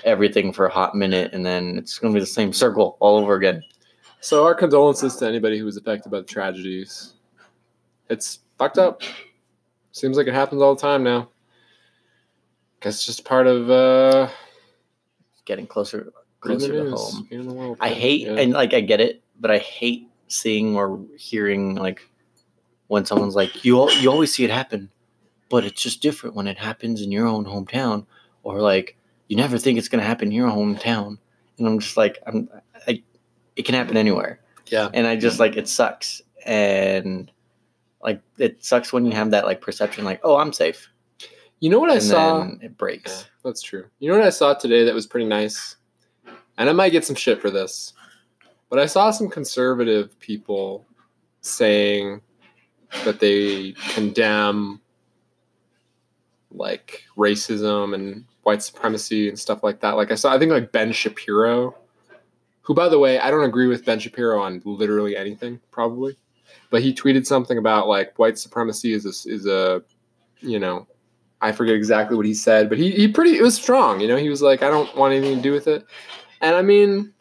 everything 0.05 0.53
for 0.53 0.67
a 0.67 0.71
hot 0.71 0.95
minute, 0.95 1.33
and 1.33 1.45
then 1.45 1.79
it's 1.79 1.99
gonna 1.99 2.15
be 2.15 2.21
the 2.21 2.27
same 2.27 2.53
circle 2.53 2.97
all 3.01 3.17
over 3.19 3.35
again. 3.35 3.63
So 4.21 4.45
our 4.45 4.55
condolences 4.55 5.17
to 5.17 5.27
anybody 5.29 5.59
who 5.59 5.65
was 5.65 5.77
affected 5.77 6.11
by 6.11 6.19
the 6.19 6.25
tragedies. 6.27 7.15
It's 8.11 8.41
fucked 8.59 8.79
up. 8.79 9.03
Seems 9.93 10.17
like 10.17 10.27
it 10.27 10.35
happens 10.35 10.61
all 10.63 10.75
the 10.75 10.81
time 10.81 11.03
now. 11.03 11.29
Guess 12.81 12.97
it's 12.97 13.07
just 13.07 13.25
part 13.25 13.47
of 13.47 13.71
uh 13.71 14.29
Getting 15.45 15.67
closer 15.67 16.11
closer 16.41 16.73
to 16.73 16.91
home. 16.91 17.27
being 17.29 17.43
in 17.43 17.49
the 17.49 17.53
world. 17.55 17.77
I 17.81 17.91
hate 17.91 18.23
Yeah. 18.23 18.37
and 18.37 18.53
like 18.53 18.73
I 18.75 18.81
get 18.81 19.01
it, 19.01 19.23
but 19.41 19.51
I 19.51 19.59
hate 19.59 20.09
seeing 20.29 20.75
or 20.77 21.01
hearing 21.19 21.75
like 21.75 22.01
when 22.89 23.05
someone's 23.05 23.35
like 23.35 23.65
you 23.65 23.91
you 23.93 24.11
always 24.11 24.33
see 24.33 24.45
it 24.45 24.51
happen, 24.51 24.91
but 25.51 25.65
it's 25.65 25.83
just 25.83 26.01
different 26.03 26.35
when 26.35 26.47
it 26.47 26.57
happens 26.59 27.03
in 27.03 27.13
your 27.13 27.27
own 27.27 27.45
hometown 27.45 28.07
or 28.43 28.61
like 28.61 28.97
you 29.28 29.37
never 29.37 29.59
think 29.59 29.78
it's 29.78 29.88
gonna 29.88 30.02
happen 30.04 30.28
in 30.28 30.33
your 30.33 30.49
hometown, 30.49 31.19
and 31.59 31.66
I'm 31.66 31.78
just 31.78 31.97
like 31.97 32.19
I'm 32.26 32.49
I, 32.87 33.02
it 33.57 33.64
can 33.64 33.75
happen 33.75 33.97
anywhere, 33.97 34.40
yeah. 34.66 34.88
and 34.93 35.07
I 35.07 35.16
just 35.16 35.38
like 35.40 35.57
it 35.57 35.69
sucks 35.69 36.23
and 36.45 37.31
like 38.02 38.21
it 38.38 38.62
sucks 38.64 38.93
when 38.93 39.07
you 39.07 39.12
have 39.12 39.31
that 39.31 39.45
like 39.47 39.61
perception 39.61 40.04
like 40.04 40.21
oh 40.25 40.37
I'm 40.37 40.52
safe 40.52 40.90
You 41.61 41.71
know 41.71 41.78
what 41.78 41.90
I 41.90 41.95
and 41.95 42.02
saw? 42.02 42.49
it 42.61 42.76
breaks. 42.76 43.23
Yeah, 43.23 43.28
that's 43.45 43.62
true. 43.62 43.87
You 43.99 44.11
know 44.11 44.19
what 44.19 44.26
I 44.26 44.31
saw 44.31 44.52
today 44.54 44.85
that 44.85 44.95
was 44.95 45.07
pretty 45.07 45.26
nice? 45.26 45.76
And 46.59 46.69
I 46.69 46.73
might 46.73 46.93
get 46.93 47.04
some 47.04 47.16
shit 47.16 47.40
for 47.40 47.50
this. 47.50 47.95
But 48.69 48.78
I 48.78 48.87
saw 48.87 49.11
some 49.11 49.28
conservative 49.28 50.19
people 50.21 50.85
saying 51.40 52.21
that 53.04 53.21
they 53.21 53.73
condemn 53.90 54.81
like 56.50 57.04
racism 57.16 57.95
and 57.95 58.25
white 58.45 58.63
supremacy 58.63 59.29
and 59.29 59.39
stuff 59.39 59.63
like 59.63 59.81
that. 59.81 59.97
Like 59.97 60.13
I 60.13 60.15
saw 60.15 60.35
I 60.35 60.39
think 60.39 60.53
like 60.53 60.73
Ben 60.73 60.93
Shapiro, 60.93 61.75
who 62.63 62.75
by 62.75 62.89
the 62.89 62.99
way, 62.99 63.19
I 63.19 63.31
don't 63.31 63.45
agree 63.45 63.67
with 63.67 63.85
Ben 63.85 63.99
Shapiro 63.99 64.41
on 64.41 64.63
literally 64.65 65.17
anything 65.17 65.61
probably. 65.71 66.17
But 66.71 66.83
he 66.83 66.95
tweeted 66.95 67.27
something 67.27 67.59
about 67.59 67.89
like 67.89 68.19
white 68.19 68.39
supremacy 68.39 68.93
is 68.93 69.05
a, 69.05 69.31
is 69.31 69.47
a 69.47 69.83
you 70.41 70.59
know, 70.59 70.87
I 71.41 71.53
forget 71.53 71.75
exactly 71.75 72.17
what 72.17 72.27
he 72.27 72.35
said, 72.35 72.69
but 72.69 72.79
he, 72.79 72.91
he 72.91 73.09
pretty 73.09 73.37
it 73.37 73.43
was 73.43 73.55
strong, 73.55 74.01
you 74.01 74.09
know. 74.09 74.17
He 74.17 74.29
was 74.29 74.43
like, 74.43 74.63
I 74.63 74.71
don't 74.71 74.95
want 74.97 75.15
anything 75.15 75.37
to 75.37 75.43
do 75.43 75.53
with 75.53 75.67
it. 75.67 75.85
And 76.41 76.55
I 76.55 76.63
mean 76.63 77.15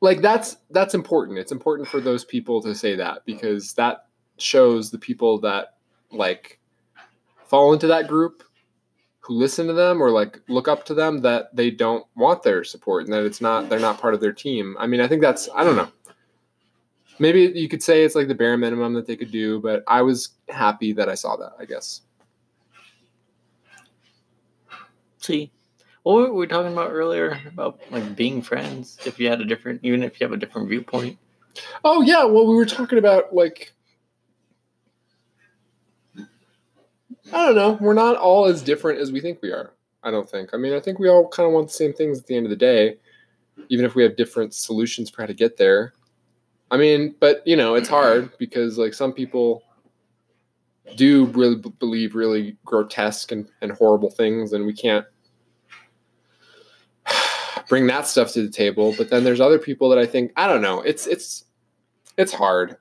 like 0.00 0.20
that's 0.20 0.56
that's 0.70 0.94
important. 0.94 1.38
It's 1.38 1.52
important 1.52 1.88
for 1.88 2.00
those 2.00 2.24
people 2.24 2.62
to 2.62 2.74
say 2.74 2.96
that 2.96 3.24
because 3.24 3.72
that 3.74 4.06
shows 4.38 4.90
the 4.90 4.98
people 4.98 5.40
that 5.40 5.76
like 6.12 6.60
fall 7.48 7.72
into 7.72 7.86
that 7.86 8.08
group 8.08 8.42
who 9.20 9.34
listen 9.34 9.66
to 9.66 9.72
them 9.72 10.00
or 10.00 10.10
like 10.10 10.40
look 10.48 10.68
up 10.68 10.84
to 10.86 10.94
them 10.94 11.20
that 11.22 11.54
they 11.54 11.70
don't 11.70 12.06
want 12.14 12.42
their 12.42 12.62
support 12.62 13.04
and 13.04 13.12
that 13.12 13.24
it's 13.24 13.40
not 13.40 13.68
they're 13.68 13.80
not 13.80 14.00
part 14.00 14.14
of 14.14 14.20
their 14.20 14.32
team. 14.32 14.76
I 14.78 14.86
mean, 14.86 15.00
I 15.00 15.08
think 15.08 15.20
that's 15.20 15.48
I 15.54 15.64
don't 15.64 15.76
know. 15.76 15.88
Maybe 17.18 17.42
you 17.58 17.68
could 17.68 17.82
say 17.82 18.04
it's 18.04 18.14
like 18.14 18.28
the 18.28 18.34
bare 18.34 18.56
minimum 18.56 18.92
that 18.94 19.06
they 19.06 19.16
could 19.16 19.32
do, 19.32 19.58
but 19.60 19.82
I 19.88 20.02
was 20.02 20.30
happy 20.48 20.92
that 20.92 21.08
I 21.08 21.14
saw 21.14 21.36
that, 21.36 21.54
I 21.58 21.64
guess. 21.64 22.02
See, 25.18 25.50
what 26.02 26.14
were 26.14 26.32
we 26.34 26.46
talking 26.46 26.72
about 26.72 26.92
earlier 26.92 27.40
about 27.48 27.80
like 27.90 28.14
being 28.14 28.42
friends? 28.42 28.98
If 29.04 29.18
you 29.18 29.28
had 29.28 29.40
a 29.40 29.44
different, 29.44 29.80
even 29.82 30.04
if 30.04 30.20
you 30.20 30.26
have 30.26 30.34
a 30.34 30.36
different 30.36 30.68
viewpoint. 30.68 31.18
Oh 31.84 32.02
yeah, 32.02 32.22
well 32.24 32.46
we 32.46 32.54
were 32.54 32.66
talking 32.66 32.98
about 32.98 33.34
like 33.34 33.72
I 37.32 37.46
don't 37.46 37.54
know, 37.54 37.78
we're 37.80 37.94
not 37.94 38.16
all 38.16 38.46
as 38.46 38.62
different 38.62 39.00
as 39.00 39.12
we 39.12 39.20
think 39.20 39.42
we 39.42 39.50
are. 39.50 39.72
I 40.02 40.10
don't 40.10 40.28
think. 40.28 40.50
I 40.52 40.56
mean, 40.56 40.72
I 40.72 40.80
think 40.80 40.98
we 40.98 41.08
all 41.08 41.28
kind 41.28 41.46
of 41.46 41.52
want 41.52 41.68
the 41.68 41.74
same 41.74 41.92
things 41.92 42.18
at 42.20 42.26
the 42.26 42.36
end 42.36 42.46
of 42.46 42.50
the 42.50 42.56
day, 42.56 42.96
even 43.68 43.84
if 43.84 43.94
we 43.94 44.02
have 44.04 44.16
different 44.16 44.54
solutions 44.54 45.10
for 45.10 45.22
how 45.22 45.26
to 45.26 45.34
get 45.34 45.56
there. 45.56 45.92
I 46.70 46.76
mean, 46.76 47.14
but 47.18 47.42
you 47.46 47.56
know, 47.56 47.74
it's 47.74 47.88
hard 47.88 48.30
because 48.38 48.78
like 48.78 48.94
some 48.94 49.12
people 49.12 49.62
do 50.94 51.26
really 51.26 51.56
b- 51.56 51.72
believe 51.78 52.14
really 52.14 52.56
grotesque 52.64 53.32
and, 53.32 53.48
and 53.60 53.72
horrible 53.72 54.10
things 54.10 54.52
and 54.52 54.64
we 54.64 54.72
can't 54.72 55.04
bring 57.68 57.86
that 57.86 58.06
stuff 58.06 58.32
to 58.32 58.42
the 58.42 58.50
table 58.50 58.94
but 58.96 59.10
then 59.10 59.24
there's 59.24 59.40
other 59.40 59.58
people 59.58 59.88
that 59.88 59.98
i 59.98 60.06
think 60.06 60.32
i 60.36 60.46
don't 60.46 60.62
know 60.62 60.80
it's 60.82 61.06
it's 61.06 61.44
it's 62.16 62.32
hard 62.32 62.76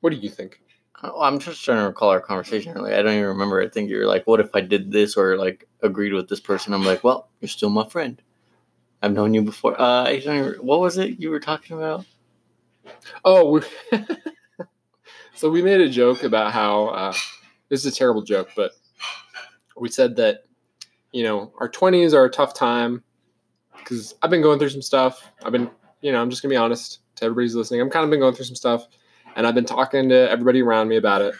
what 0.00 0.10
do 0.10 0.16
you 0.16 0.28
think 0.28 0.60
I'm 1.02 1.38
just 1.38 1.64
trying 1.64 1.78
to 1.78 1.84
recall 1.84 2.10
our 2.10 2.20
conversation. 2.20 2.74
Like, 2.74 2.92
I 2.94 3.02
don't 3.02 3.14
even 3.14 3.26
remember. 3.26 3.60
I 3.60 3.68
think 3.68 3.90
you're 3.90 4.06
like, 4.06 4.26
"What 4.26 4.40
if 4.40 4.50
I 4.54 4.60
did 4.60 4.92
this 4.92 5.16
or 5.16 5.36
like 5.36 5.68
agreed 5.82 6.12
with 6.12 6.28
this 6.28 6.40
person?" 6.40 6.72
I'm 6.74 6.84
like, 6.84 7.02
"Well, 7.02 7.28
you're 7.40 7.48
still 7.48 7.70
my 7.70 7.88
friend. 7.88 8.22
I've 9.02 9.12
known 9.12 9.34
you 9.34 9.42
before." 9.42 9.80
Uh, 9.80 10.04
I 10.04 10.20
don't 10.20 10.38
even, 10.38 10.66
what 10.66 10.80
was 10.80 10.98
it 10.98 11.18
you 11.18 11.30
were 11.30 11.40
talking 11.40 11.76
about? 11.76 12.04
oh 13.24 13.50
we 13.50 13.60
so 15.34 15.50
we 15.50 15.62
made 15.62 15.80
a 15.80 15.88
joke 15.88 16.22
about 16.22 16.52
how 16.52 16.86
uh, 16.88 17.12
this 17.68 17.84
is 17.84 17.92
a 17.92 17.96
terrible 17.96 18.22
joke 18.22 18.48
but 18.56 18.72
we 19.76 19.88
said 19.88 20.16
that 20.16 20.44
you 21.12 21.22
know 21.22 21.52
our 21.58 21.68
20s 21.68 22.12
are 22.12 22.24
a 22.24 22.30
tough 22.30 22.54
time 22.54 23.02
because 23.78 24.14
i've 24.22 24.30
been 24.30 24.42
going 24.42 24.58
through 24.58 24.68
some 24.68 24.82
stuff 24.82 25.30
i've 25.44 25.52
been 25.52 25.70
you 26.00 26.12
know 26.12 26.20
i'm 26.20 26.30
just 26.30 26.42
gonna 26.42 26.52
be 26.52 26.56
honest 26.56 27.00
to 27.16 27.24
everybody's 27.24 27.54
listening 27.54 27.80
i'm 27.80 27.90
kind 27.90 28.04
of 28.04 28.10
been 28.10 28.20
going 28.20 28.34
through 28.34 28.44
some 28.44 28.56
stuff 28.56 28.86
and 29.36 29.46
i've 29.46 29.54
been 29.54 29.64
talking 29.64 30.08
to 30.08 30.30
everybody 30.30 30.62
around 30.62 30.88
me 30.88 30.96
about 30.96 31.22
it. 31.22 31.34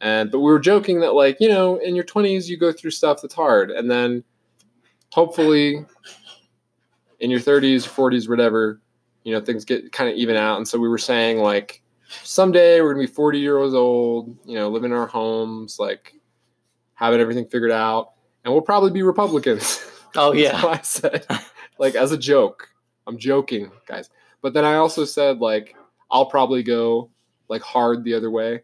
And 0.00 0.30
but 0.30 0.38
we 0.40 0.50
were 0.50 0.58
joking 0.58 1.00
that 1.00 1.14
like 1.14 1.36
you 1.40 1.48
know 1.48 1.76
in 1.76 1.94
your 1.94 2.04
20s 2.04 2.48
you 2.48 2.56
go 2.56 2.72
through 2.72 2.90
stuff 2.90 3.20
that's 3.22 3.34
hard. 3.34 3.70
And 3.70 3.90
then 3.90 4.24
hopefully 5.12 5.84
in 7.18 7.30
your 7.30 7.40
30s 7.40 7.86
40s 7.86 8.28
whatever 8.28 8.80
you 9.24 9.34
know 9.34 9.40
things 9.40 9.64
get 9.64 9.92
kind 9.92 10.08
of 10.10 10.16
even 10.16 10.36
out. 10.36 10.56
And 10.56 10.66
so 10.66 10.78
we 10.78 10.88
were 10.88 10.98
saying 10.98 11.38
like 11.38 11.82
someday 12.22 12.80
we're 12.80 12.94
gonna 12.94 13.06
be 13.06 13.12
40 13.12 13.38
years 13.38 13.74
old 13.74 14.36
you 14.44 14.56
know 14.56 14.68
living 14.70 14.90
in 14.90 14.96
our 14.96 15.06
homes 15.06 15.78
like 15.78 16.14
having 16.94 17.20
everything 17.20 17.46
figured 17.46 17.70
out. 17.70 18.12
And 18.44 18.54
we'll 18.54 18.62
probably 18.62 18.90
be 18.90 19.02
republicans. 19.02 19.86
Oh 20.16 20.32
yeah, 20.32 20.56
I 20.66 20.80
said, 20.80 21.24
like 21.78 21.94
as 21.94 22.10
a 22.10 22.18
joke. 22.18 22.68
I'm 23.06 23.16
joking, 23.16 23.70
guys. 23.86 24.10
But 24.42 24.54
then 24.54 24.64
I 24.64 24.74
also 24.74 25.04
said 25.04 25.38
like 25.38 25.76
I'll 26.10 26.26
probably 26.26 26.64
go 26.64 27.10
like 27.50 27.62
hard 27.62 28.04
the 28.04 28.14
other 28.14 28.30
way, 28.30 28.62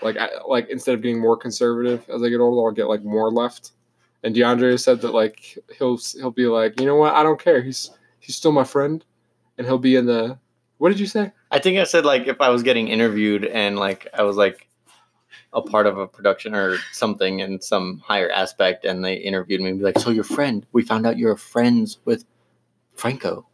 like 0.00 0.16
I, 0.16 0.30
like 0.46 0.70
instead 0.70 0.94
of 0.94 1.02
getting 1.02 1.20
more 1.20 1.36
conservative 1.36 2.08
as 2.08 2.22
I 2.22 2.28
get 2.28 2.40
older, 2.40 2.66
I'll 2.66 2.74
get 2.74 2.88
like 2.88 3.04
more 3.04 3.30
left. 3.30 3.72
And 4.22 4.34
DeAndre 4.34 4.78
said 4.80 5.00
that 5.02 5.12
like 5.12 5.58
he'll 5.76 5.98
he'll 5.98 6.30
be 6.30 6.46
like, 6.46 6.80
you 6.80 6.86
know 6.86 6.96
what? 6.96 7.14
I 7.14 7.22
don't 7.22 7.40
care. 7.40 7.60
He's 7.60 7.90
he's 8.20 8.36
still 8.36 8.52
my 8.52 8.64
friend, 8.64 9.04
and 9.58 9.66
he'll 9.66 9.78
be 9.78 9.96
in 9.96 10.06
the. 10.06 10.38
What 10.78 10.88
did 10.88 11.00
you 11.00 11.06
say? 11.06 11.32
I 11.50 11.58
think 11.58 11.78
I 11.78 11.84
said 11.84 12.04
like 12.04 12.26
if 12.26 12.40
I 12.40 12.48
was 12.48 12.62
getting 12.62 12.88
interviewed 12.88 13.44
and 13.44 13.78
like 13.78 14.08
I 14.14 14.22
was 14.22 14.36
like 14.36 14.68
a 15.52 15.60
part 15.60 15.86
of 15.86 15.98
a 15.98 16.06
production 16.06 16.54
or 16.54 16.78
something 16.92 17.40
in 17.40 17.60
some 17.60 17.98
higher 17.98 18.30
aspect, 18.30 18.84
and 18.84 19.04
they 19.04 19.16
interviewed 19.16 19.60
me 19.60 19.70
and 19.70 19.78
be 19.78 19.84
like, 19.84 19.98
"So 19.98 20.10
your 20.10 20.24
friend? 20.24 20.64
We 20.72 20.82
found 20.82 21.06
out 21.06 21.18
you're 21.18 21.36
friends 21.36 21.98
with 22.04 22.24
Franco." 22.94 23.46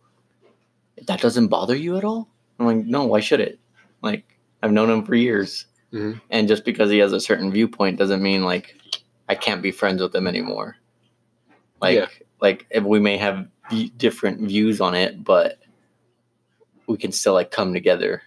that 1.06 1.20
doesn't 1.20 1.48
bother 1.48 1.76
you 1.76 1.96
at 1.96 2.04
all? 2.04 2.28
I'm 2.58 2.66
like, 2.66 2.86
no, 2.86 3.04
why 3.04 3.20
should 3.20 3.40
it? 3.40 3.58
Like, 4.02 4.37
I've 4.62 4.72
known 4.72 4.90
him 4.90 5.04
for 5.04 5.14
years. 5.14 5.66
Mhm. 5.92 6.20
And 6.30 6.48
just 6.48 6.64
because 6.64 6.90
he 6.90 6.98
has 6.98 7.12
a 7.12 7.20
certain 7.20 7.50
viewpoint 7.50 7.98
doesn't 7.98 8.22
mean 8.22 8.42
like 8.44 8.76
I 9.28 9.34
can't 9.34 9.62
be 9.62 9.70
friends 9.70 10.00
with 10.02 10.14
him 10.14 10.26
anymore. 10.26 10.76
Like, 11.80 11.96
Yeah. 11.96 12.08
like 12.40 12.66
if 12.70 12.82
we 12.84 12.98
may 12.98 13.16
have 13.18 13.46
different 13.98 14.40
views 14.40 14.80
on 14.80 14.94
it, 14.94 15.22
but 15.22 15.58
we 16.86 16.96
can 16.96 17.12
still 17.12 17.34
like 17.34 17.50
come 17.50 17.72
together. 17.72 18.22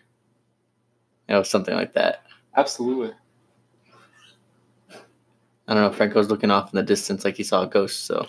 You 1.28 1.36
know, 1.36 1.44
something 1.44 1.74
like 1.76 1.94
that. 1.94 2.24
Absolutely. 2.56 3.14
I 5.68 5.74
don't 5.74 5.84
know. 5.84 5.92
Franco's 5.92 6.30
looking 6.30 6.52
off 6.52 6.74
in 6.74 6.78
the 6.78 6.84
distance 6.84 7.24
like 7.24 7.36
he 7.38 7.44
saw 7.44 7.64
a 7.64 7.68
ghost, 7.68 8.06
so 8.06 8.28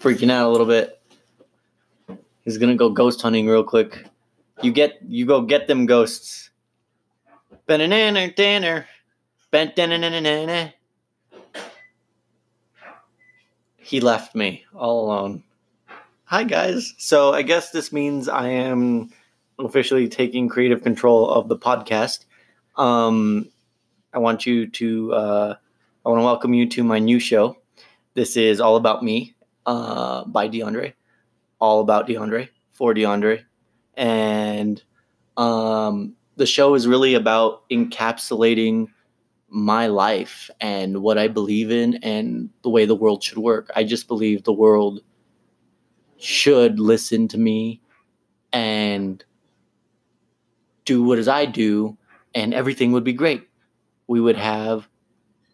freaking 0.00 0.30
out 0.30 0.48
a 0.48 0.50
little 0.50 0.66
bit. 0.66 1.00
He's 2.44 2.58
gonna 2.58 2.74
go 2.76 2.88
ghost 2.90 3.20
hunting 3.20 3.46
real 3.46 3.64
quick. 3.64 4.06
You 4.62 4.72
get 4.72 4.98
you 5.06 5.26
go 5.26 5.42
get 5.42 5.66
them 5.68 5.86
ghosts. 5.86 6.50
Banana 7.66 8.30
dinner. 8.30 8.86
Banana. 9.50 10.74
He 13.76 14.00
left 14.00 14.34
me 14.34 14.64
all 14.74 15.06
alone. 15.06 15.44
Hi 16.24 16.44
guys. 16.44 16.94
So 16.98 17.32
I 17.32 17.42
guess 17.42 17.70
this 17.70 17.92
means 17.92 18.28
I 18.28 18.48
am 18.48 19.10
officially 19.58 20.08
taking 20.08 20.48
creative 20.48 20.82
control 20.82 21.30
of 21.30 21.48
the 21.48 21.56
podcast. 21.56 22.24
Um, 22.76 23.48
I 24.12 24.18
want 24.18 24.44
you 24.46 24.66
to. 24.68 25.12
Uh, 25.12 25.54
I 26.04 26.08
want 26.08 26.20
to 26.20 26.24
welcome 26.24 26.54
you 26.54 26.68
to 26.70 26.82
my 26.82 26.98
new 26.98 27.20
show. 27.20 27.58
This 28.14 28.36
is 28.36 28.60
all 28.60 28.76
about 28.76 29.04
me, 29.04 29.34
uh, 29.66 30.24
by 30.24 30.48
DeAndre, 30.48 30.94
all 31.60 31.80
about 31.80 32.08
DeAndre 32.08 32.48
for 32.72 32.92
DeAndre, 32.92 33.44
and 33.94 34.82
um, 35.36 36.16
the 36.36 36.46
show 36.46 36.74
is 36.74 36.86
really 36.86 37.14
about 37.14 37.68
encapsulating 37.70 38.88
my 39.48 39.86
life 39.86 40.50
and 40.60 41.02
what 41.02 41.18
I 41.18 41.28
believe 41.28 41.70
in 41.70 41.96
and 42.02 42.48
the 42.62 42.70
way 42.70 42.86
the 42.86 42.94
world 42.94 43.22
should 43.22 43.38
work. 43.38 43.70
I 43.76 43.84
just 43.84 44.08
believe 44.08 44.44
the 44.44 44.52
world 44.52 45.02
should 46.18 46.80
listen 46.80 47.28
to 47.28 47.38
me 47.38 47.82
and 48.52 49.22
do 50.84 51.02
what 51.02 51.18
as 51.18 51.28
I 51.28 51.46
do, 51.46 51.96
and 52.34 52.54
everything 52.54 52.92
would 52.92 53.04
be 53.04 53.12
great. 53.12 53.48
We 54.06 54.20
would 54.20 54.36
have 54.36 54.88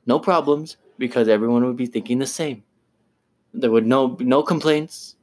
no 0.07 0.19
problems 0.19 0.77
because 0.99 1.29
everyone 1.29 1.65
would 1.65 1.77
be 1.77 1.87
thinking 1.87 2.19
the 2.19 2.27
same. 2.27 2.63
There 3.53 3.71
would 3.71 3.87
no 3.87 4.17
no 4.21 4.43
complaints, 4.43 5.17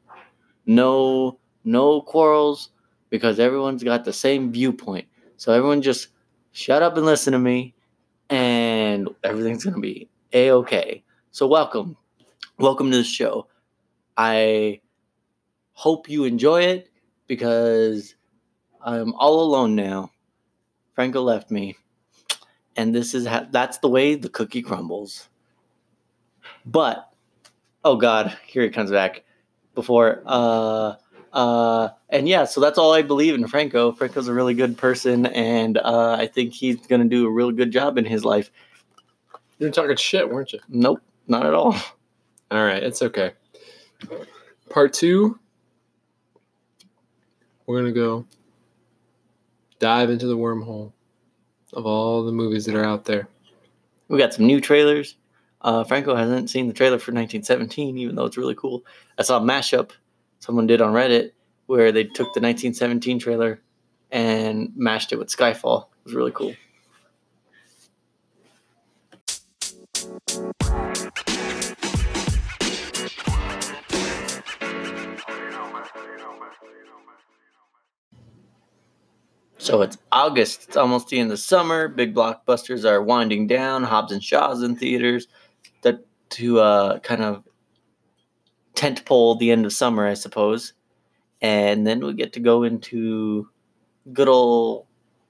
no 0.65 1.39
no 1.63 2.01
quarrels 2.01 2.69
because 3.09 3.39
everyone's 3.39 3.83
got 3.83 4.03
the 4.05 4.13
same 4.13 4.51
viewpoint. 4.51 5.07
So 5.37 5.51
everyone 5.53 5.81
just 5.81 6.09
shut 6.51 6.81
up 6.81 6.95
and 6.97 7.05
listen 7.05 7.33
to 7.33 7.39
me 7.39 7.73
and 8.29 9.09
everything's 9.23 9.63
going 9.63 9.75
to 9.75 9.81
be 9.81 10.09
a 10.33 10.51
okay. 10.51 11.03
So 11.31 11.45
welcome. 11.47 11.97
Welcome 12.57 12.89
to 12.91 12.97
the 12.97 13.03
show. 13.03 13.47
I 14.15 14.79
hope 15.73 16.09
you 16.09 16.23
enjoy 16.23 16.61
it 16.61 16.89
because 17.27 18.15
I'm 18.81 19.13
all 19.15 19.41
alone 19.41 19.75
now. 19.75 20.11
Franco 20.93 21.21
left 21.21 21.51
me 21.51 21.75
and 22.77 22.95
this 22.95 23.13
is 23.13 23.25
ha- 23.25 23.47
that's 23.51 23.79
the 23.79 23.89
way 23.89 24.15
the 24.15 24.29
cookie 24.29 24.61
crumbles. 24.61 25.27
But 26.65 27.11
oh 27.83 27.97
god, 27.97 28.37
here 28.47 28.63
it 28.63 28.73
comes 28.73 28.91
back. 28.91 29.23
Before 29.73 30.23
uh 30.25 30.95
uh 31.35 31.89
and 32.09 32.27
yeah, 32.27 32.45
so 32.45 32.61
that's 32.61 32.77
all 32.77 32.93
I 32.93 33.01
believe 33.01 33.35
in 33.35 33.47
Franco. 33.47 33.91
Franco's 33.91 34.27
a 34.27 34.33
really 34.33 34.53
good 34.53 34.77
person 34.77 35.27
and 35.27 35.77
uh 35.77 36.15
I 36.19 36.27
think 36.27 36.53
he's 36.53 36.77
going 36.87 37.01
to 37.01 37.07
do 37.07 37.27
a 37.27 37.31
real 37.31 37.51
good 37.51 37.71
job 37.71 37.97
in 37.97 38.05
his 38.05 38.25
life. 38.25 38.49
You 39.59 39.67
were 39.67 39.71
talking 39.71 39.95
shit, 39.97 40.29
weren't 40.29 40.53
you? 40.53 40.59
Nope, 40.69 41.01
not 41.27 41.45
at 41.45 41.53
all. 41.53 41.75
All 42.51 42.63
right, 42.65 42.81
it's 42.81 43.01
okay. 43.01 43.33
Part 44.69 44.93
two, 44.93 45.39
we're 47.65 47.79
gonna 47.79 47.91
go 47.91 48.25
dive 49.79 50.09
into 50.09 50.27
the 50.27 50.37
wormhole 50.37 50.91
of 51.73 51.85
all 51.85 52.23
the 52.23 52.31
movies 52.31 52.65
that 52.65 52.75
are 52.75 52.85
out 52.85 53.05
there. 53.05 53.27
We 54.07 54.17
got 54.17 54.33
some 54.33 54.45
new 54.45 54.61
trailers. 54.61 55.15
Uh, 55.61 55.83
Franco 55.83 56.15
hasn't 56.15 56.49
seen 56.49 56.67
the 56.67 56.73
trailer 56.73 56.99
for 56.99 57.11
1917, 57.11 57.97
even 57.97 58.15
though 58.15 58.25
it's 58.25 58.37
really 58.37 58.55
cool. 58.55 58.85
I 59.17 59.23
saw 59.23 59.37
a 59.37 59.41
mashup 59.41 59.91
someone 60.39 60.67
did 60.67 60.81
on 60.81 60.93
Reddit 60.93 61.31
where 61.67 61.91
they 61.91 62.03
took 62.03 62.33
the 62.33 62.41
1917 62.41 63.19
trailer 63.19 63.61
and 64.11 64.71
mashed 64.75 65.11
it 65.11 65.17
with 65.17 65.29
Skyfall. 65.29 65.83
It 65.83 66.05
was 66.05 66.13
really 66.13 66.31
cool. 66.31 66.53
So 79.57 79.81
it's 79.81 79.97
August. 80.11 80.65
It's 80.67 80.77
almost 80.77 81.07
the 81.07 81.17
end 81.17 81.31
of 81.31 81.39
summer. 81.39 81.87
Big 81.87 82.13
blockbusters 82.13 82.85
are 82.85 83.01
winding 83.01 83.47
down. 83.47 83.81
Hobbs 83.81 84.11
and 84.11 84.23
Shaw's 84.23 84.61
in 84.61 84.75
theaters. 84.75 85.27
That 85.81 86.05
to 86.31 86.59
uh, 86.59 86.99
kind 86.99 87.23
of 87.23 87.43
tent 88.75 89.05
pole 89.05 89.35
the 89.35 89.51
end 89.51 89.65
of 89.65 89.73
summer, 89.73 90.07
I 90.07 90.13
suppose. 90.13 90.73
And 91.41 91.85
then 91.85 92.05
we 92.05 92.13
get 92.13 92.33
to 92.33 92.39
go 92.39 92.63
into 92.63 93.49
good 94.13 94.27
old 94.27 94.85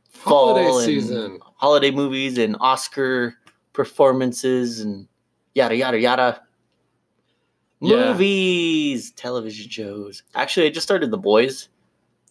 fall 0.09 0.55
Holiday 0.55 0.67
and 0.67 0.85
season. 0.85 1.39
holiday 1.55 1.91
movies 1.91 2.37
and 2.37 2.55
Oscar 2.59 3.35
performances 3.73 4.79
and 4.79 5.07
yada 5.53 5.75
yada 5.75 5.99
yada. 5.99 6.41
Yeah. 7.81 8.11
Movies, 8.13 9.11
television 9.11 9.69
shows. 9.69 10.23
Actually, 10.33 10.67
I 10.67 10.69
just 10.69 10.87
started 10.87 11.11
The 11.11 11.17
Boys. 11.17 11.69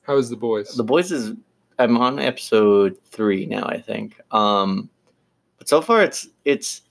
How 0.02 0.16
is 0.16 0.28
the 0.30 0.36
boys? 0.36 0.74
The 0.74 0.84
Boys 0.84 1.12
is 1.12 1.32
I'm 1.78 1.96
on 1.98 2.18
episode 2.18 2.96
three 3.06 3.46
now, 3.46 3.64
I 3.64 3.80
think. 3.80 4.20
Um, 4.30 4.88
but 5.58 5.68
so 5.68 5.80
far 5.80 6.02
it's 6.02 6.28
it's 6.44 6.82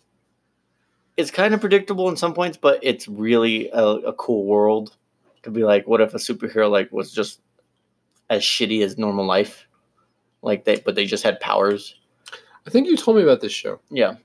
it's 1.18 1.32
kind 1.32 1.54
of 1.54 1.62
predictable 1.62 2.10
in 2.10 2.18
some 2.18 2.34
points, 2.34 2.58
but 2.58 2.80
it's 2.82 3.08
really 3.08 3.70
a, 3.72 3.84
a 3.84 4.14
cool 4.14 4.46
world 4.46 4.96
to 5.44 5.52
be 5.52 5.64
like, 5.64 5.88
what 5.88 6.02
if 6.02 6.14
a 6.14 6.18
superhero 6.18 6.70
like 6.70 6.92
was 6.92 7.12
just 7.12 7.42
as 8.30 8.42
shitty 8.42 8.84
as 8.84 8.98
normal 8.98 9.26
life, 9.26 9.68
like 10.42 10.66
they 10.66 10.78
but 10.78 10.96
they 10.96 11.06
just 11.06 11.24
had 11.24 11.40
powers. 11.40 11.96
I 12.66 12.70
think 12.70 12.88
you 12.88 12.98
told 12.98 13.18
me 13.18 13.24
about 13.24 13.42
this 13.42 13.52
show. 13.52 13.80
Yeah, 13.90 14.16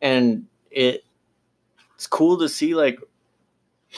and 0.00 0.46
it 0.70 1.04
it's 1.94 2.06
cool 2.06 2.38
to 2.38 2.48
see 2.48 2.74
like 2.74 3.00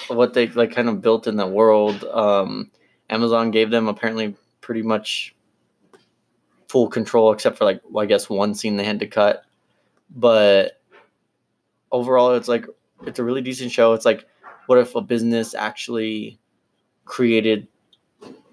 what 0.09 0.33
they 0.33 0.49
like 0.49 0.73
kind 0.73 0.89
of 0.89 1.03
built 1.03 1.27
in 1.27 1.37
the 1.37 1.47
world. 1.47 2.05
Um, 2.05 2.71
Amazon 3.11 3.51
gave 3.51 3.71
them 3.71 3.89
apparently 3.89 4.35
pretty 4.61 4.83
much 4.83 5.35
full 6.69 6.89
control, 6.89 7.33
except 7.33 7.59
for 7.59 7.65
like 7.65 7.83
well, 7.91 8.05
I 8.05 8.07
guess 8.07 8.31
one 8.31 8.55
scene 8.55 8.77
they 8.77 8.85
had 8.85 9.01
to 9.01 9.07
cut. 9.07 9.45
But 10.09 10.80
overall, 11.93 12.35
it's 12.35 12.49
like 12.49 12.67
it's 13.07 13.19
a 13.19 13.25
really 13.25 13.43
decent 13.43 13.73
show. 13.73 13.93
It's 13.93 14.05
like 14.05 14.27
what 14.67 14.79
if 14.79 14.95
a 14.95 15.01
business 15.01 15.55
actually 15.55 16.39
created 17.05 17.67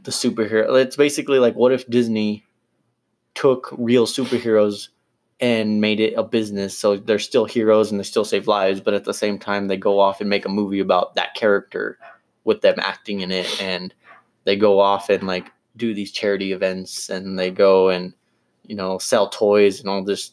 the 0.04 0.12
superhero? 0.12 0.80
It's 0.82 0.95
basically 0.95 1.39
like 1.39 1.56
what 1.56 1.71
if 1.71 1.88
Disney 1.89 2.43
took 3.36 3.73
real 3.78 4.08
superheroes 4.08 4.89
and 5.39 5.80
made 5.80 6.00
it 6.00 6.15
a 6.15 6.23
business 6.23 6.76
so 6.76 6.97
they're 6.97 7.19
still 7.19 7.45
heroes 7.45 7.91
and 7.91 8.00
they 8.00 8.04
still 8.04 8.26
save 8.26 8.47
lives 8.47 8.82
but 8.82 8.95
at 8.95 9.04
the 9.04 9.13
same 9.13 9.38
time 9.38 9.67
they 9.67 9.78
go 9.78 10.00
off 10.00 10.19
and 10.19 10.30
make 10.30 10.45
a 10.45 10.50
movie 10.50 10.80
about 10.80 11.13
that 11.13 11.36
character 11.36 12.00
with 12.43 12.62
them 12.62 12.73
acting 12.80 13.19
in 13.19 13.32
it 13.32 13.62
and 13.62 13.93
they 14.45 14.56
go 14.56 14.80
off 14.80 15.10
and 15.10 15.28
like 15.28 15.52
do 15.76 15.93
these 15.93 16.12
charity 16.12 16.52
events 16.52 17.10
and 17.10 17.38
they 17.38 17.52
go 17.52 17.89
and 17.89 18.13
you 18.65 18.76
know 18.76 18.97
sell 18.97 19.30
toys 19.30 19.80
and 19.80 19.88
all 19.88 20.04
this 20.04 20.32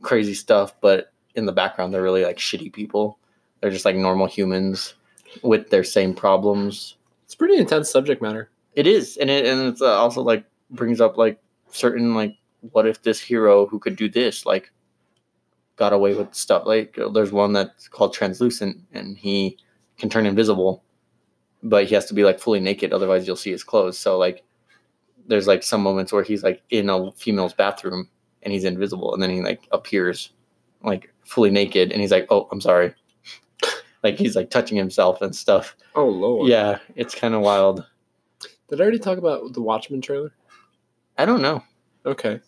crazy 0.00 0.32
stuff 0.32 0.74
but 0.80 1.09
in 1.34 1.46
the 1.46 1.52
background 1.52 1.92
they're 1.92 2.02
really 2.02 2.24
like 2.24 2.38
shitty 2.38 2.72
people. 2.72 3.18
They're 3.60 3.70
just 3.70 3.84
like 3.84 3.96
normal 3.96 4.26
humans 4.26 4.94
with 5.42 5.70
their 5.70 5.84
same 5.84 6.14
problems. 6.14 6.96
It's 7.24 7.34
pretty 7.34 7.56
intense 7.56 7.90
subject 7.90 8.22
matter. 8.22 8.50
it 8.74 8.86
is, 8.86 9.16
and 9.16 9.30
it 9.30 9.46
and 9.46 9.68
it's 9.68 9.82
uh, 9.82 9.98
also 9.98 10.22
like 10.22 10.44
brings 10.70 11.00
up 11.00 11.16
like 11.16 11.40
certain 11.70 12.14
like 12.14 12.36
what 12.72 12.86
if 12.86 13.02
this 13.02 13.20
hero 13.20 13.66
who 13.66 13.78
could 13.78 13.96
do 13.96 14.08
this 14.08 14.44
like 14.44 14.72
got 15.76 15.92
away 15.92 16.14
with 16.14 16.34
stuff? 16.34 16.64
Like 16.66 16.98
uh, 16.98 17.08
there's 17.08 17.32
one 17.32 17.52
that's 17.52 17.88
called 17.88 18.12
translucent 18.12 18.78
and 18.92 19.16
he 19.16 19.56
can 19.98 20.08
turn 20.08 20.26
invisible 20.26 20.82
but 21.62 21.86
he 21.86 21.94
has 21.94 22.06
to 22.06 22.14
be 22.14 22.24
like 22.24 22.40
fully 22.40 22.60
naked 22.60 22.92
otherwise 22.92 23.26
you'll 23.26 23.36
see 23.36 23.50
his 23.50 23.64
clothes. 23.64 23.98
So 23.98 24.18
like 24.18 24.42
there's 25.26 25.46
like 25.46 25.62
some 25.62 25.82
moments 25.82 26.12
where 26.12 26.22
he's 26.22 26.42
like 26.42 26.62
in 26.70 26.90
a 26.90 27.12
female's 27.12 27.54
bathroom 27.54 28.08
and 28.42 28.52
he's 28.52 28.64
invisible 28.64 29.12
and 29.12 29.22
then 29.22 29.30
he 29.30 29.42
like 29.42 29.68
appears 29.70 30.30
like 30.82 31.12
fully 31.30 31.50
naked 31.50 31.92
and 31.92 32.00
he's 32.00 32.10
like 32.10 32.26
oh 32.30 32.48
i'm 32.50 32.60
sorry 32.60 32.92
like 34.02 34.18
he's 34.18 34.34
like 34.34 34.50
touching 34.50 34.76
himself 34.76 35.22
and 35.22 35.34
stuff 35.34 35.76
Oh 35.94 36.08
lord. 36.08 36.48
yeah 36.48 36.78
it's 36.96 37.14
kind 37.14 37.34
of 37.34 37.40
wild 37.42 37.84
Did 38.68 38.80
I 38.80 38.82
already 38.82 38.98
talk 38.98 39.16
about 39.18 39.52
the 39.52 39.62
Watchmen 39.62 40.00
trailer? 40.00 40.32
I 41.18 41.24
don't 41.26 41.42
know. 41.42 41.62
Okay. 42.06 42.40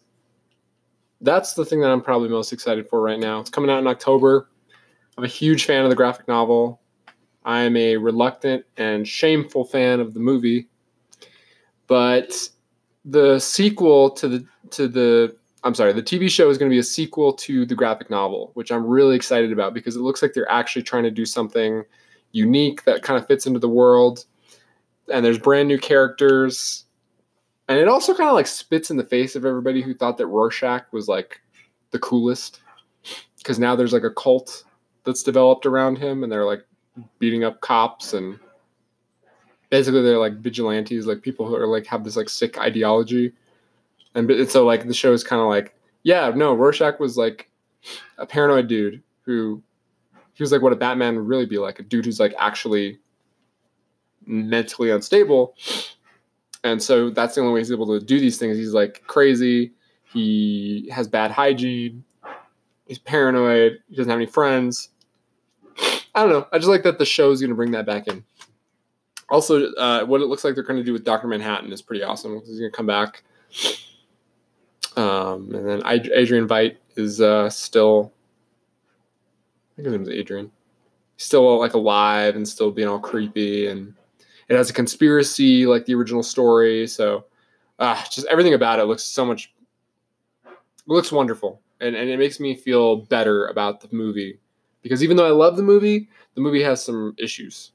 That's 1.21 1.55
the 1.55 1.65
thing 1.65 1.81
that 1.83 1.91
I'm 1.91 2.01
probably 2.01 2.29
most 2.29 2.53
excited 2.53 2.89
for 2.89 3.01
right 3.03 3.19
now. 3.19 3.41
It's 3.41 3.51
coming 3.51 3.71
out 3.71 3.79
in 3.81 3.87
October. 3.87 4.49
I'm 5.19 5.25
a 5.25 5.29
huge 5.29 5.65
fan 5.67 5.85
of 5.85 5.91
the 5.91 5.97
graphic 5.97 6.27
novel. 6.29 6.81
I 7.45 7.61
am 7.63 7.77
a 7.77 7.97
reluctant 7.97 8.65
and 8.77 9.07
shameful 9.07 9.65
fan 9.65 10.01
of 10.01 10.15
the 10.15 10.21
movie. 10.21 10.69
But 11.87 12.33
the 13.05 13.39
sequel 13.41 14.11
to 14.11 14.29
the 14.29 14.47
to 14.71 14.89
the 14.89 15.37
I'm 15.65 15.75
sorry, 15.75 15.93
the 15.93 16.03
TV 16.03 16.29
show 16.29 16.51
is 16.51 16.59
going 16.59 16.69
to 16.71 16.75
be 16.75 16.81
a 16.81 16.85
sequel 16.85 17.33
to 17.35 17.65
the 17.65 17.75
graphic 17.75 18.11
novel, 18.11 18.51
which 18.55 18.73
I'm 18.73 18.85
really 18.85 19.15
excited 19.15 19.53
about 19.53 19.75
because 19.75 19.95
it 19.95 20.01
looks 20.01 20.21
like 20.21 20.33
they're 20.33 20.51
actually 20.51 20.83
trying 20.83 21.05
to 21.05 21.11
do 21.11 21.25
something 21.25 21.85
unique 22.33 22.85
that 22.85 23.03
kind 23.03 23.21
of 23.21 23.29
fits 23.29 23.47
into 23.47 23.61
the 23.61 23.69
world. 23.69 24.25
And 25.13 25.25
there's 25.25 25.39
brand 25.39 25.69
new 25.69 25.79
characters. 25.79 26.85
And 27.69 27.79
it 27.79 27.87
also 27.87 28.13
kind 28.15 28.29
of 28.29 28.35
like 28.35 28.49
spits 28.49 28.91
in 28.91 28.97
the 28.97 29.05
face 29.05 29.37
of 29.37 29.45
everybody 29.45 29.83
who 29.83 29.95
thought 29.95 30.19
that 30.19 30.27
Rorschach 30.27 30.93
was 30.93 31.07
like 31.07 31.41
the 31.93 31.99
coolest. 32.01 32.61
Because 33.39 33.59
now 33.59 33.77
there's 33.77 33.93
like 33.93 34.05
a 34.05 34.11
cult 34.11 34.65
that's 35.05 35.23
developed 35.23 35.67
around 35.67 35.97
him 35.97 36.23
and 36.23 36.33
they're 36.33 36.45
like 36.45 36.65
beating 37.19 37.45
up 37.45 37.61
cops 37.61 38.15
and 38.15 38.39
basically 39.71 40.03
they're 40.03 40.19
like 40.19 40.39
vigilantes, 40.39 41.07
like 41.07 41.23
people 41.23 41.47
who 41.47 41.55
are 41.55 41.67
like 41.67 41.87
have 41.87 42.03
this 42.03 42.17
like 42.17 42.29
sick 42.29 42.59
ideology 42.59 43.33
and, 44.15 44.51
so 44.51 44.65
like 44.65 44.87
the 44.87 44.95
show 44.95 45.13
is 45.13 45.25
kind 45.25 45.41
of 45.41 45.49
like 45.49 45.75
yeah 46.03 46.31
no 46.35 46.55
rorschach 46.55 46.99
was 46.99 47.17
like 47.17 47.51
a 48.19 48.27
paranoid 48.27 48.69
dude 48.69 49.03
who 49.23 49.63
he 50.35 50.43
was 50.43 50.53
like 50.53 50.63
what 50.63 50.73
a 50.73 50.77
batman 50.77 51.17
would 51.17 51.27
really 51.27 51.47
be 51.47 51.59
like 51.59 51.79
a 51.79 51.83
dude 51.83 52.05
who's 52.05 52.21
like 52.21 52.35
actually 52.39 52.99
mentally 54.27 54.91
unstable. 54.91 55.55
And 56.65 56.83
so 56.83 57.11
that's 57.11 57.35
the 57.35 57.41
only 57.41 57.55
way 57.55 57.61
he's 57.61 57.73
able 57.73 57.99
to 57.99 58.05
do 58.05 58.21
these 58.21 58.39
things. 58.39 58.57
He's 58.57 58.73
like 58.73 59.03
crazy. 59.07 59.73
He 60.05 60.89
has 60.93 61.09
bad 61.09 61.31
hygiene. 61.31 62.05
He's 62.87 62.99
paranoid. 62.99 63.79
He 63.89 63.97
doesn't 63.97 64.11
have 64.11 64.19
any 64.19 64.27
friends. 64.27 64.91
I 66.15 66.23
don't 66.23 66.31
know. 66.31 66.47
I 66.53 66.59
just 66.59 66.69
like 66.69 66.83
that 66.83 66.99
the 66.99 67.05
show's 67.05 67.41
going 67.41 67.51
to 67.51 67.57
bring 67.57 67.71
that 67.73 67.87
back 67.87 68.07
in. 68.07 68.23
Also 69.31 69.73
uh, 69.73 70.05
what 70.05 70.21
it 70.21 70.27
looks 70.27 70.45
like 70.45 70.55
they're 70.55 70.63
going 70.63 70.79
to 70.79 70.85
do 70.85 70.93
with 70.93 71.05
dr 71.05 71.27
manhattan 71.27 71.73
is 71.73 71.81
pretty 71.81 72.03
awesome 72.03 72.39
he's 72.45 72.59
going 72.59 72.71
to 72.71 72.77
come 72.77 72.85
back 72.85 73.23
um, 74.97 75.55
and 75.55 75.69
then 75.69 75.83
Adrian 75.87 76.47
Veidt 76.47 76.77
is 76.97 77.21
uh, 77.21 77.49
still, 77.49 78.13
I 79.73 79.77
think 79.77 79.87
his 79.87 79.93
name 79.93 80.03
is 80.03 80.09
Adrian. 80.09 80.51
Still 81.17 81.59
like 81.59 81.75
alive 81.75 82.37
and 82.37 82.47
still 82.47 82.71
being 82.71 82.89
all 82.89 82.99
creepy, 82.99 83.69
and 83.69 83.95
it 84.49 84.57
has 84.57 84.71
a 84.71 84.73
conspiracy 84.73 85.67
like 85.67 85.87
the 85.87 85.95
original 85.95 86.23
story. 86.23 86.87
So, 86.87 87.27
uh, 87.79 88.03
just 88.11 88.27
everything 88.27 88.55
about 88.55 88.81
it 88.81 88.85
looks 88.85 89.05
so 89.05 89.25
much, 89.25 89.53
looks 90.87 91.13
wonderful, 91.13 91.61
and 91.81 91.95
and 91.95 92.11
it 92.11 92.19
makes 92.19 92.41
me 92.41 92.57
feel 92.57 92.97
better 92.97 93.47
about 93.47 93.81
the 93.81 93.89
movie 93.93 94.39
because 94.83 95.03
even 95.03 95.17
though 95.17 95.27
I 95.27 95.31
love 95.31 95.57
the 95.57 95.63
movie, 95.63 96.09
the 96.35 96.41
movie 96.41 96.63
has 96.63 96.85
some 96.85 97.15
issues. 97.19 97.73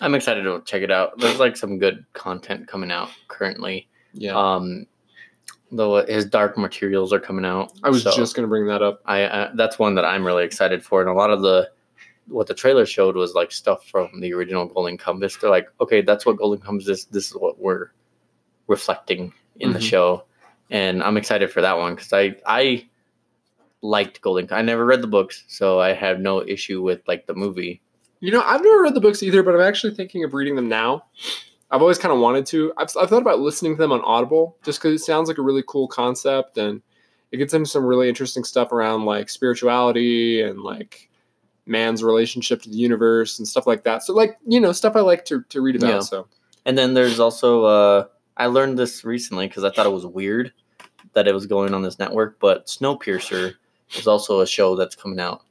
I'm 0.00 0.14
excited 0.14 0.42
to 0.42 0.62
check 0.64 0.82
it 0.82 0.90
out. 0.90 1.18
There's 1.18 1.38
like 1.38 1.56
some 1.56 1.78
good 1.78 2.04
content 2.14 2.66
coming 2.66 2.90
out 2.90 3.10
currently. 3.28 3.88
Yeah. 4.14 4.34
Um, 4.34 4.86
though 5.72 6.04
his 6.06 6.24
dark 6.26 6.56
materials 6.58 7.12
are 7.12 7.18
coming 7.18 7.44
out. 7.44 7.72
I 7.82 7.88
was 7.90 8.02
so 8.02 8.14
just 8.14 8.36
going 8.36 8.44
to 8.44 8.48
bring 8.48 8.66
that 8.66 8.82
up. 8.82 9.00
I 9.06 9.22
uh, 9.24 9.50
that's 9.54 9.78
one 9.78 9.94
that 9.96 10.04
I'm 10.04 10.24
really 10.24 10.44
excited 10.44 10.84
for, 10.84 11.00
and 11.00 11.10
a 11.10 11.14
lot 11.14 11.30
of 11.30 11.42
the 11.42 11.70
what 12.28 12.46
the 12.46 12.54
trailer 12.54 12.86
showed 12.86 13.16
was 13.16 13.34
like 13.34 13.50
stuff 13.50 13.84
from 13.88 14.20
the 14.20 14.32
original 14.32 14.66
Golden 14.66 14.96
Compass. 14.96 15.36
They're 15.36 15.50
like, 15.50 15.68
okay, 15.80 16.02
that's 16.02 16.24
what 16.24 16.36
Golden 16.36 16.60
Compass 16.64 16.88
is. 16.88 17.04
This 17.06 17.26
is 17.30 17.34
what 17.34 17.58
we're 17.58 17.88
reflecting 18.68 19.32
in 19.58 19.72
the 19.72 19.78
Mhm. 19.78 19.82
show, 19.82 20.24
and 20.70 21.02
I'm 21.02 21.16
excited 21.16 21.50
for 21.50 21.60
that 21.62 21.76
one 21.76 21.94
because 21.96 22.12
I 22.12 22.36
I 22.46 22.86
liked 23.80 24.20
Golden. 24.20 24.46
I 24.52 24.62
never 24.62 24.84
read 24.84 25.02
the 25.02 25.08
books, 25.08 25.44
so 25.48 25.80
I 25.80 25.92
have 25.92 26.20
no 26.20 26.42
issue 26.46 26.82
with 26.82 27.00
like 27.08 27.26
the 27.26 27.34
movie. 27.34 27.80
You 28.20 28.30
know, 28.30 28.42
I've 28.42 28.62
never 28.62 28.82
read 28.82 28.94
the 28.94 29.00
books 29.00 29.22
either, 29.24 29.42
but 29.42 29.54
I'm 29.54 29.60
actually 29.60 29.94
thinking 29.94 30.22
of 30.22 30.32
reading 30.34 30.54
them 30.54 30.68
now. 30.68 31.06
I've 31.72 31.80
always 31.80 31.98
kind 31.98 32.12
of 32.12 32.20
wanted 32.20 32.46
to. 32.46 32.72
I've, 32.76 32.90
I've 33.00 33.08
thought 33.08 33.22
about 33.22 33.40
listening 33.40 33.74
to 33.74 33.78
them 33.78 33.92
on 33.92 34.02
Audible 34.02 34.56
just 34.62 34.78
because 34.80 35.00
it 35.00 35.04
sounds 35.04 35.28
like 35.28 35.38
a 35.38 35.42
really 35.42 35.64
cool 35.66 35.88
concept 35.88 36.58
and 36.58 36.82
it 37.32 37.38
gets 37.38 37.54
into 37.54 37.68
some 37.68 37.84
really 37.84 38.08
interesting 38.08 38.44
stuff 38.44 38.72
around 38.72 39.06
like 39.06 39.30
spirituality 39.30 40.42
and 40.42 40.60
like 40.60 41.08
man's 41.64 42.04
relationship 42.04 42.60
to 42.62 42.68
the 42.68 42.76
universe 42.76 43.38
and 43.38 43.48
stuff 43.48 43.66
like 43.66 43.84
that. 43.84 44.02
So, 44.02 44.12
like, 44.12 44.36
you 44.46 44.60
know, 44.60 44.72
stuff 44.72 44.96
I 44.96 45.00
like 45.00 45.24
to, 45.26 45.42
to 45.48 45.62
read 45.62 45.76
about. 45.76 45.88
Yeah. 45.88 46.00
So, 46.00 46.28
And 46.66 46.76
then 46.76 46.92
there's 46.92 47.18
also 47.18 47.64
uh, 47.64 48.04
I 48.36 48.46
learned 48.46 48.78
this 48.78 49.04
recently 49.04 49.48
because 49.48 49.64
I 49.64 49.70
thought 49.70 49.86
it 49.86 49.92
was 49.92 50.04
weird 50.04 50.52
that 51.14 51.26
it 51.26 51.32
was 51.32 51.46
going 51.46 51.72
on 51.72 51.82
this 51.82 51.98
network, 51.98 52.38
but 52.38 52.66
Snowpiercer 52.66 53.54
is 53.94 54.06
also 54.06 54.40
a 54.40 54.46
show 54.46 54.76
that's 54.76 54.94
coming 54.94 55.20
out 55.20 55.42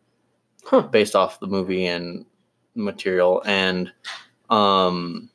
Huh. 0.64 0.82
based 0.82 1.16
off 1.16 1.40
the 1.40 1.48
movie 1.48 1.88
and 1.88 2.26
material, 2.76 3.42
and 3.48 3.92
um, 4.52 5.31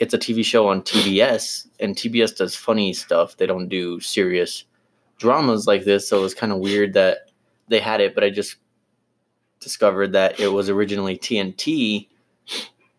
it's 0.00 0.14
a 0.14 0.18
TV 0.18 0.42
show 0.44 0.66
on 0.66 0.82
TBS, 0.82 1.66
and 1.78 1.94
TBS 1.94 2.36
does 2.36 2.56
funny 2.56 2.92
stuff. 2.94 3.36
They 3.36 3.46
don't 3.46 3.68
do 3.68 4.00
serious 4.00 4.64
dramas 5.18 5.66
like 5.66 5.84
this, 5.84 6.08
so 6.08 6.18
it 6.18 6.22
was 6.22 6.34
kind 6.34 6.52
of 6.52 6.58
weird 6.58 6.94
that 6.94 7.30
they 7.68 7.78
had 7.78 8.00
it. 8.00 8.14
But 8.14 8.24
I 8.24 8.30
just 8.30 8.56
discovered 9.60 10.12
that 10.12 10.40
it 10.40 10.48
was 10.48 10.70
originally 10.70 11.18
TNT 11.18 12.08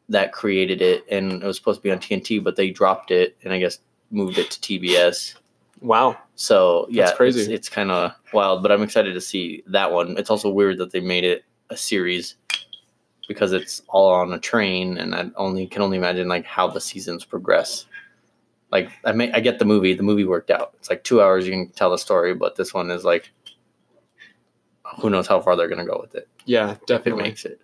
that 0.10 0.32
created 0.32 0.82
it, 0.82 1.04
and 1.10 1.42
it 1.42 1.46
was 1.46 1.58
supposed 1.58 1.80
to 1.80 1.84
be 1.84 1.92
on 1.92 1.98
TNT, 1.98 2.42
but 2.42 2.56
they 2.56 2.70
dropped 2.70 3.10
it, 3.10 3.36
and 3.44 3.52
I 3.52 3.58
guess 3.58 3.80
moved 4.12 4.38
it 4.38 4.52
to 4.52 4.60
TBS. 4.60 5.36
wow. 5.82 6.16
So 6.36 6.86
yeah, 6.90 7.06
That's 7.06 7.18
crazy. 7.18 7.42
It's, 7.42 7.50
it's 7.50 7.70
kind 7.70 7.90
of 7.90 8.14
wild, 8.32 8.62
but 8.62 8.72
I'm 8.72 8.84
excited 8.84 9.14
to 9.14 9.22
see 9.22 9.64
that 9.68 9.92
one. 9.92 10.18
It's 10.18 10.30
also 10.30 10.52
weird 10.52 10.78
that 10.78 10.92
they 10.92 11.00
made 11.00 11.24
it 11.24 11.46
a 11.72 11.78
series 11.78 12.36
because 13.32 13.54
it's 13.54 13.82
all 13.88 14.12
on 14.14 14.34
a 14.34 14.40
train, 14.40 14.98
and 14.98 15.16
I 15.16 15.30
only 15.38 15.66
can 15.68 15.82
only 15.82 15.98
imagine 15.98 16.28
like 16.28 16.46
how 16.46 16.68
the 16.68 16.82
seasons 16.82 17.24
progress. 17.26 17.86
Like 18.72 18.90
I 19.06 19.12
may 19.14 19.32
I 19.32 19.40
get 19.40 19.60
the 19.60 19.66
movie. 19.66 19.94
The 19.94 20.04
movie 20.04 20.26
worked 20.26 20.50
out. 20.52 20.74
It's 20.80 20.90
like 20.90 21.04
two 21.04 21.22
hours. 21.22 21.46
You 21.46 21.52
can 21.54 21.70
tell 21.70 21.92
the 21.92 21.98
story, 21.98 22.34
but 22.34 22.56
this 22.56 22.74
one 22.74 22.92
is 22.92 23.04
like 23.06 23.32
who 25.00 25.10
knows 25.10 25.28
how 25.28 25.40
far 25.42 25.56
they're 25.56 25.70
gonna 25.70 25.86
go 25.86 26.00
with 26.02 26.16
it. 26.16 26.28
Yeah, 26.46 26.72
If 26.72 26.78
it 26.82 26.88
definitely. 26.88 27.24
makes 27.24 27.46
it. 27.46 27.62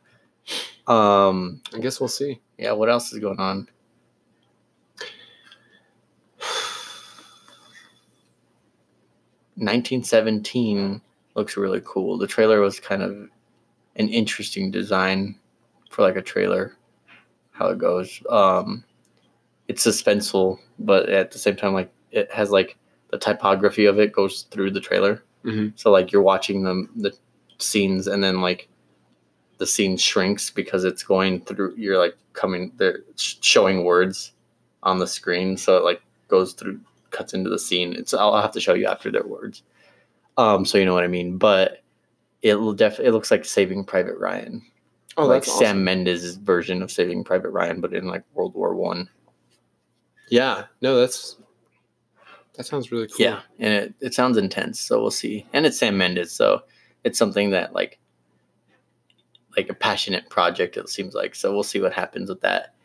Um. 0.88 1.62
I 1.73 1.80
guess 1.80 1.99
we'll 1.99 2.08
see. 2.08 2.39
Yeah. 2.58 2.71
What 2.73 2.89
else 2.89 3.12
is 3.12 3.19
going 3.19 3.39
on? 3.39 3.67
1917 9.67 11.01
looks 11.36 11.58
really 11.58 11.82
cool. 11.84 12.17
The 12.17 12.27
trailer 12.27 12.60
was 12.62 12.80
kind 12.80 13.01
of 13.03 13.12
an 13.95 14.10
interesting 14.10 14.71
design 14.71 15.38
for 15.97 16.03
like 16.03 16.15
a 16.15 16.21
trailer. 16.21 16.77
How 17.53 17.69
it 17.69 17.79
goes. 17.79 18.21
Um, 18.29 18.83
it's 19.67 19.83
suspenseful, 19.83 20.60
but 20.77 21.10
at 21.10 21.31
the 21.31 21.39
same 21.39 21.55
time, 21.55 21.73
like 21.73 21.91
it 22.12 22.31
has 22.31 22.51
like 22.51 22.77
the 23.10 23.17
typography 23.17 23.86
of 23.88 23.99
it 23.99 24.13
goes 24.13 24.43
through 24.51 24.71
the 24.71 24.79
trailer. 24.79 25.23
Mhm. 25.43 25.73
So 25.75 25.89
like 25.89 26.12
you're 26.12 26.21
watching 26.21 26.62
the 26.62 26.88
the 26.95 27.13
scenes, 27.57 28.05
and 28.05 28.23
then 28.23 28.41
like 28.41 28.69
the 29.57 29.65
scene 29.65 29.97
shrinks 29.97 30.51
because 30.51 30.83
it's 30.83 31.01
going 31.01 31.41
through. 31.41 31.73
You're 31.75 31.97
like 31.97 32.15
coming. 32.33 32.71
They're 32.77 32.99
showing 33.15 33.83
words 33.83 34.33
on 34.83 34.99
the 34.99 35.07
screen, 35.07 35.57
so 35.57 35.77
it 35.77 35.83
like 35.83 36.03
goes 36.27 36.53
through, 36.53 36.79
cuts 37.10 37.33
into 37.33 37.49
the 37.49 37.57
scene. 37.57 37.93
It's 37.93 38.13
I'll 38.13 38.33
I'll 38.33 38.41
have 38.43 38.51
to 38.51 38.62
show 38.62 38.75
you 38.75 38.86
after 38.86 39.12
their 39.12 39.25
words, 39.25 39.63
um, 40.38 40.63
so 40.63 40.77
you 40.77 40.86
know 40.86 40.93
what 40.93 41.03
I 41.03 41.07
mean. 41.07 41.39
But 41.39 41.81
it 42.43 42.53
will 42.53 42.73
def 42.73 42.99
it 42.99 43.13
looks 43.13 43.31
like 43.31 43.45
Saving 43.45 43.83
Private 43.83 44.19
Ryan, 44.19 44.62
Oh, 45.17 45.25
like 45.25 45.43
that's 45.43 45.58
Sam. 45.58 45.84
Mendes' 45.84 46.36
version 46.36 46.82
of 46.82 46.91
Saving 46.91 47.23
Private 47.23 47.49
Ryan, 47.49 47.82
but 47.82 47.93
in 47.93 48.06
like 48.06 48.23
World 48.34 48.53
War 48.53 48.75
One. 48.75 49.10
Yeah. 50.30 50.65
No, 50.82 50.95
that's 50.99 51.38
that 52.58 52.65
sounds 52.65 52.91
really 52.91 53.08
cool. 53.08 53.17
Yeah, 53.19 53.41
and 53.60 53.73
it, 53.73 53.93
it 53.99 54.13
sounds 54.13 54.38
intense, 54.38 54.80
so 54.80 54.99
we'll 54.99 55.12
see. 55.12 55.45
And 55.53 55.65
it's 55.65 55.77
Sam 55.77 55.97
Mendes, 55.97 56.32
so 56.32 56.63
it's 57.03 57.17
something 57.17 57.51
that 57.51 57.73
like 57.73 57.99
like 59.56 59.69
a 59.69 59.73
passionate 59.73 60.30
project 60.30 60.77
it 60.77 60.89
seems 60.89 61.13
like. 61.13 61.36
So 61.36 61.53
we'll 61.53 61.63
see 61.63 61.82
what 61.82 61.93
happens 61.93 62.30
with 62.30 62.41
that. 62.41 62.75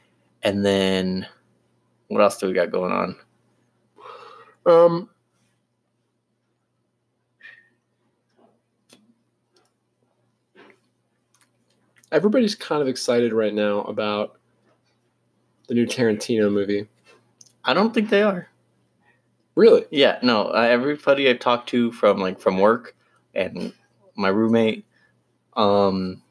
And 0.42 0.64
then 0.64 1.26
what 2.08 2.22
else 2.22 2.36
do 2.38 2.46
we 2.46 2.52
got 2.52 2.70
going 2.70 2.92
on? 2.92 3.16
Um. 4.66 5.08
Everybody's 12.12 12.54
kind 12.54 12.82
of 12.82 12.88
excited 12.88 13.32
right 13.32 13.54
now 13.54 13.80
about 13.82 14.38
the 15.68 15.74
new 15.74 15.86
Tarantino 15.86 16.52
movie. 16.52 16.86
I 17.64 17.74
don't 17.74 17.92
think 17.94 18.10
they 18.10 18.22
are. 18.22 18.48
Really? 19.54 19.84
Yeah, 19.90 20.18
no. 20.22 20.48
Uh, 20.48 20.60
everybody 20.70 21.28
I've 21.28 21.40
talked 21.40 21.68
to 21.70 21.90
from 21.92 22.18
like 22.18 22.40
from 22.40 22.58
work 22.58 22.94
and 23.34 23.72
my 24.14 24.28
roommate, 24.28 24.84
um, 25.56 26.22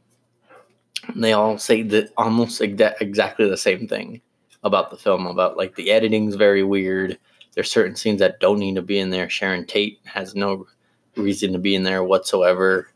they 1.15 1.33
all 1.33 1.57
say 1.57 1.81
that 1.83 2.11
almost 2.17 2.61
exa- 2.61 2.95
exactly 3.01 3.49
the 3.49 3.57
same 3.57 3.87
thing. 3.87 4.21
about 4.63 4.91
the 4.91 4.97
film 4.97 5.25
about 5.25 5.57
like 5.57 5.75
the 5.75 5.89
editing's 5.91 6.35
very 6.35 6.63
weird. 6.63 7.17
There's 7.53 7.71
certain 7.71 7.95
scenes 7.95 8.19
that 8.19 8.39
don't 8.39 8.59
need 8.59 8.75
to 8.75 8.81
be 8.83 8.99
in 8.99 9.09
there. 9.09 9.27
Sharon 9.29 9.65
Tate 9.65 9.99
has 10.05 10.35
no 10.35 10.67
reason 11.17 11.51
to 11.53 11.59
be 11.59 11.73
in 11.73 11.81
there 11.83 12.03
whatsoever. 12.03 12.89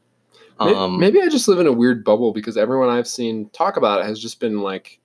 Um, 0.60 1.00
Maybe 1.00 1.22
I 1.22 1.28
just 1.28 1.48
live 1.48 1.60
in 1.60 1.68
a 1.68 1.72
weird 1.72 2.04
bubble 2.04 2.32
because 2.32 2.58
everyone 2.58 2.89
I've 2.89 3.08
seen 3.08 3.50
talk 3.50 3.78
about 3.78 4.02
it 4.02 4.06
has 4.06 4.20
just 4.20 4.39
been 4.39 4.62
like 4.62 5.00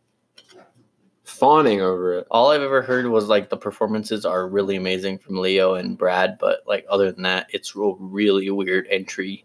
fawning 1.25 1.81
over 1.81 2.19
it. 2.19 2.27
all 2.31 2.51
I've 2.51 2.61
ever 2.61 2.83
heard 2.83 3.07
was 3.07 3.29
like 3.29 3.49
the 3.49 3.57
performances 3.57 4.27
are 4.27 4.47
really 4.47 4.77
amazing 4.77 5.19
from 5.19 5.39
Leo 5.39 5.75
and 5.75 5.97
Brad, 5.97 6.37
but 6.39 6.61
like 6.67 6.85
other 6.89 7.11
than 7.11 7.23
that, 7.23 7.47
it's 7.51 7.75
a 7.75 7.95
really 7.99 8.51
weird 8.51 8.87
entry 8.91 9.45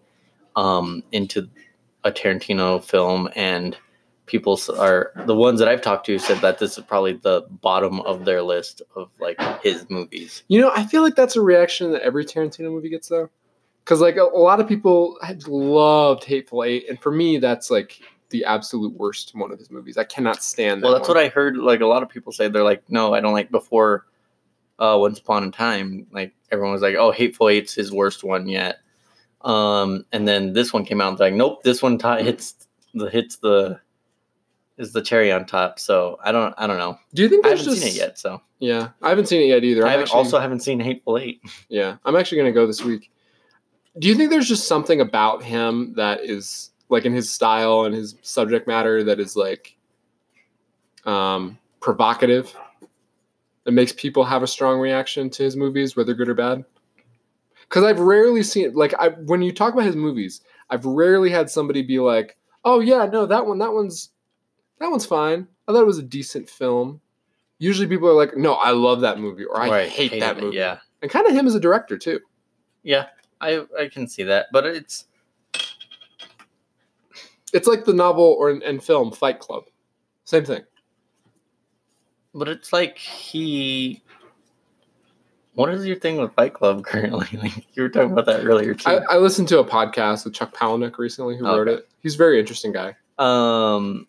um, 0.55 1.03
into 1.11 1.49
a 2.03 2.11
Tarantino 2.11 2.83
film, 2.83 3.29
and 3.35 3.77
people 4.25 4.59
are 4.77 5.11
the 5.25 5.35
ones 5.35 5.59
that 5.59 5.67
I've 5.67 5.81
talked 5.81 6.05
to 6.07 6.19
said 6.19 6.39
that 6.41 6.59
this 6.59 6.77
is 6.77 6.83
probably 6.83 7.13
the 7.13 7.45
bottom 7.61 8.01
of 8.01 8.25
their 8.25 8.41
list 8.41 8.81
of 8.95 9.09
like 9.19 9.39
his 9.63 9.89
movies. 9.89 10.43
You 10.47 10.61
know, 10.61 10.71
I 10.75 10.85
feel 10.85 11.01
like 11.01 11.15
that's 11.15 11.35
a 11.35 11.41
reaction 11.41 11.91
that 11.91 12.01
every 12.01 12.25
Tarantino 12.25 12.71
movie 12.71 12.89
gets 12.89 13.07
though. 13.07 13.29
Because 13.85 14.01
like 14.01 14.15
a, 14.17 14.23
a 14.23 14.41
lot 14.41 14.59
of 14.59 14.67
people 14.67 15.15
had 15.21 15.47
loved 15.47 16.23
Hateful 16.23 16.63
Eight, 16.63 16.89
and 16.89 16.99
for 16.99 17.11
me, 17.11 17.37
that's 17.37 17.69
like 17.69 18.01
the 18.31 18.43
absolute 18.43 18.93
worst 18.93 19.31
one 19.35 19.51
of 19.51 19.59
his 19.59 19.69
movies. 19.69 19.95
I 19.97 20.03
cannot 20.03 20.43
stand 20.43 20.81
that. 20.81 20.87
Well, 20.87 20.95
that's 20.95 21.07
one. 21.07 21.17
what 21.17 21.23
I 21.23 21.29
heard. 21.29 21.55
Like 21.57 21.81
a 21.81 21.85
lot 21.85 22.01
of 22.01 22.09
people 22.09 22.31
say, 22.31 22.47
they're 22.49 22.63
like, 22.63 22.83
no, 22.89 23.13
I 23.13 23.21
don't 23.21 23.33
like 23.33 23.51
before. 23.51 24.07
Uh, 24.77 24.97
Once 24.99 25.19
Upon 25.19 25.43
a 25.43 25.51
Time, 25.51 26.05
like 26.11 26.33
everyone 26.51 26.73
was 26.73 26.81
like, 26.81 26.95
oh, 26.95 27.11
Hateful 27.11 27.47
Eight's 27.47 27.73
his 27.73 27.93
worst 27.93 28.23
one 28.25 28.47
yet. 28.47 28.79
Um, 29.41 30.05
and 30.11 30.27
then 30.27 30.51
this 30.53 30.73
one 30.73 30.83
came 30.83 30.99
out, 30.99 31.09
and 31.09 31.17
they're 31.17 31.27
like, 31.29 31.37
nope, 31.37 31.63
this 31.63 31.81
one 31.81 31.97
t- 31.97 32.23
hits 32.23 32.67
the 32.95 33.09
hits 33.09 33.37
the 33.37 33.79
is 34.77 34.91
the 34.91 35.01
cherry 35.01 35.31
on 35.31 35.45
top. 35.45 35.79
So 35.79 36.17
I 36.23 36.31
don't, 36.31 36.53
I 36.57 36.67
don't 36.67 36.77
know. 36.77 36.97
Do 37.13 37.21
you 37.21 37.29
think 37.29 37.45
I 37.45 37.49
haven't 37.49 37.63
just 37.63 37.81
seen 37.81 37.89
it 37.89 37.95
yet, 37.95 38.19
so 38.19 38.41
Yeah, 38.59 38.89
I 39.01 39.09
haven't 39.09 39.27
seen 39.27 39.41
it 39.41 39.45
yet 39.45 39.63
either. 39.63 39.85
I 39.85 39.91
haven't, 39.91 40.05
actually- 40.05 40.17
also 40.17 40.39
haven't 40.39 40.61
seen 40.61 40.79
Hateful 40.79 41.17
Eight. 41.17 41.39
Yeah, 41.69 41.97
I'm 42.03 42.15
actually 42.15 42.39
going 42.39 42.51
to 42.51 42.59
go 42.59 42.65
this 42.65 42.83
week. 42.83 43.11
Do 43.99 44.07
you 44.07 44.15
think 44.15 44.29
there's 44.29 44.47
just 44.49 44.67
something 44.67 44.99
about 45.01 45.43
him 45.43 45.93
that 45.95 46.21
is 46.21 46.71
like 46.89 47.05
in 47.05 47.13
his 47.13 47.31
style 47.31 47.85
and 47.85 47.95
his 47.95 48.15
subject 48.21 48.67
matter 48.67 49.03
that 49.03 49.19
is 49.19 49.35
like 49.35 49.75
um, 51.05 51.57
provocative? 51.79 52.55
That 53.63 53.71
makes 53.71 53.91
people 53.91 54.23
have 54.25 54.43
a 54.43 54.47
strong 54.47 54.79
reaction 54.79 55.29
to 55.31 55.43
his 55.43 55.55
movies, 55.55 55.95
whether 55.95 56.13
good 56.13 56.29
or 56.29 56.35
bad. 56.35 56.65
Because 57.61 57.83
I've 57.83 57.99
rarely 57.99 58.43
seen 58.43 58.73
like 58.75 58.93
I 58.99 59.09
when 59.09 59.41
you 59.41 59.51
talk 59.51 59.73
about 59.73 59.85
his 59.85 59.95
movies, 59.95 60.41
I've 60.69 60.85
rarely 60.85 61.31
had 61.31 61.49
somebody 61.49 61.81
be 61.81 61.97
like, 61.97 62.37
"Oh 62.63 62.79
yeah, 62.79 63.05
no, 63.11 63.25
that 63.25 63.47
one, 63.47 63.57
that 63.57 63.73
one's 63.73 64.09
that 64.79 64.91
one's 64.91 65.05
fine. 65.07 65.47
I 65.67 65.71
thought 65.71 65.81
it 65.81 65.87
was 65.87 65.97
a 65.97 66.03
decent 66.03 66.47
film." 66.47 67.01
Usually, 67.57 67.87
people 67.87 68.07
are 68.07 68.13
like, 68.13 68.37
"No, 68.37 68.53
I 68.53 68.69
love 68.69 69.01
that 69.01 69.19
movie," 69.19 69.45
or 69.45 69.59
"I 69.59 69.67
Right, 69.67 69.89
hate 69.89 70.11
hated 70.11 70.21
that 70.21 70.37
it, 70.37 70.43
movie." 70.43 70.57
Yeah, 70.57 70.77
and 71.01 71.09
kind 71.09 71.25
of 71.25 71.33
him 71.33 71.47
as 71.47 71.55
a 71.55 71.59
director 71.59 71.97
too. 71.97 72.19
yeah, 72.83 73.07
I 73.41 73.65
I 73.79 73.87
can 73.87 74.07
see 74.07 74.23
that, 74.23 74.47
but 74.51 74.65
it's 74.65 75.05
It's 77.53 77.67
like 77.67 77.85
the 77.85 77.93
novel 77.93 78.35
or 78.37 78.49
and 78.49 78.83
film 78.83 79.11
Fight 79.11 79.39
Club. 79.39 79.65
Same 80.25 80.43
thing. 80.45 80.63
but 82.33 82.47
it's 82.47 82.73
like 82.73 82.97
he. 82.97 84.01
What 85.53 85.69
is 85.69 85.85
your 85.85 85.95
thing 85.95 86.17
with 86.17 86.33
Fight 86.33 86.53
Club 86.53 86.83
currently? 86.91 87.27
Like 87.39 87.65
you 87.75 87.83
were 87.83 87.89
talking 87.89 88.11
about 88.11 88.25
that 88.25 88.43
earlier 88.43 88.73
too. 88.73 88.89
I, 88.89 89.15
I 89.15 89.17
listened 89.17 89.47
to 89.49 89.59
a 89.59 89.63
podcast 89.65 90.25
with 90.25 90.33
Chuck 90.33 90.53
Palahniuk 90.53 90.97
recently, 90.97 91.37
who 91.37 91.45
wrote 91.45 91.69
it. 91.69 91.87
He's 92.01 92.15
a 92.15 92.17
very 92.17 92.39
interesting 92.39 92.73
guy. 92.73 92.95
Um, 93.17 94.05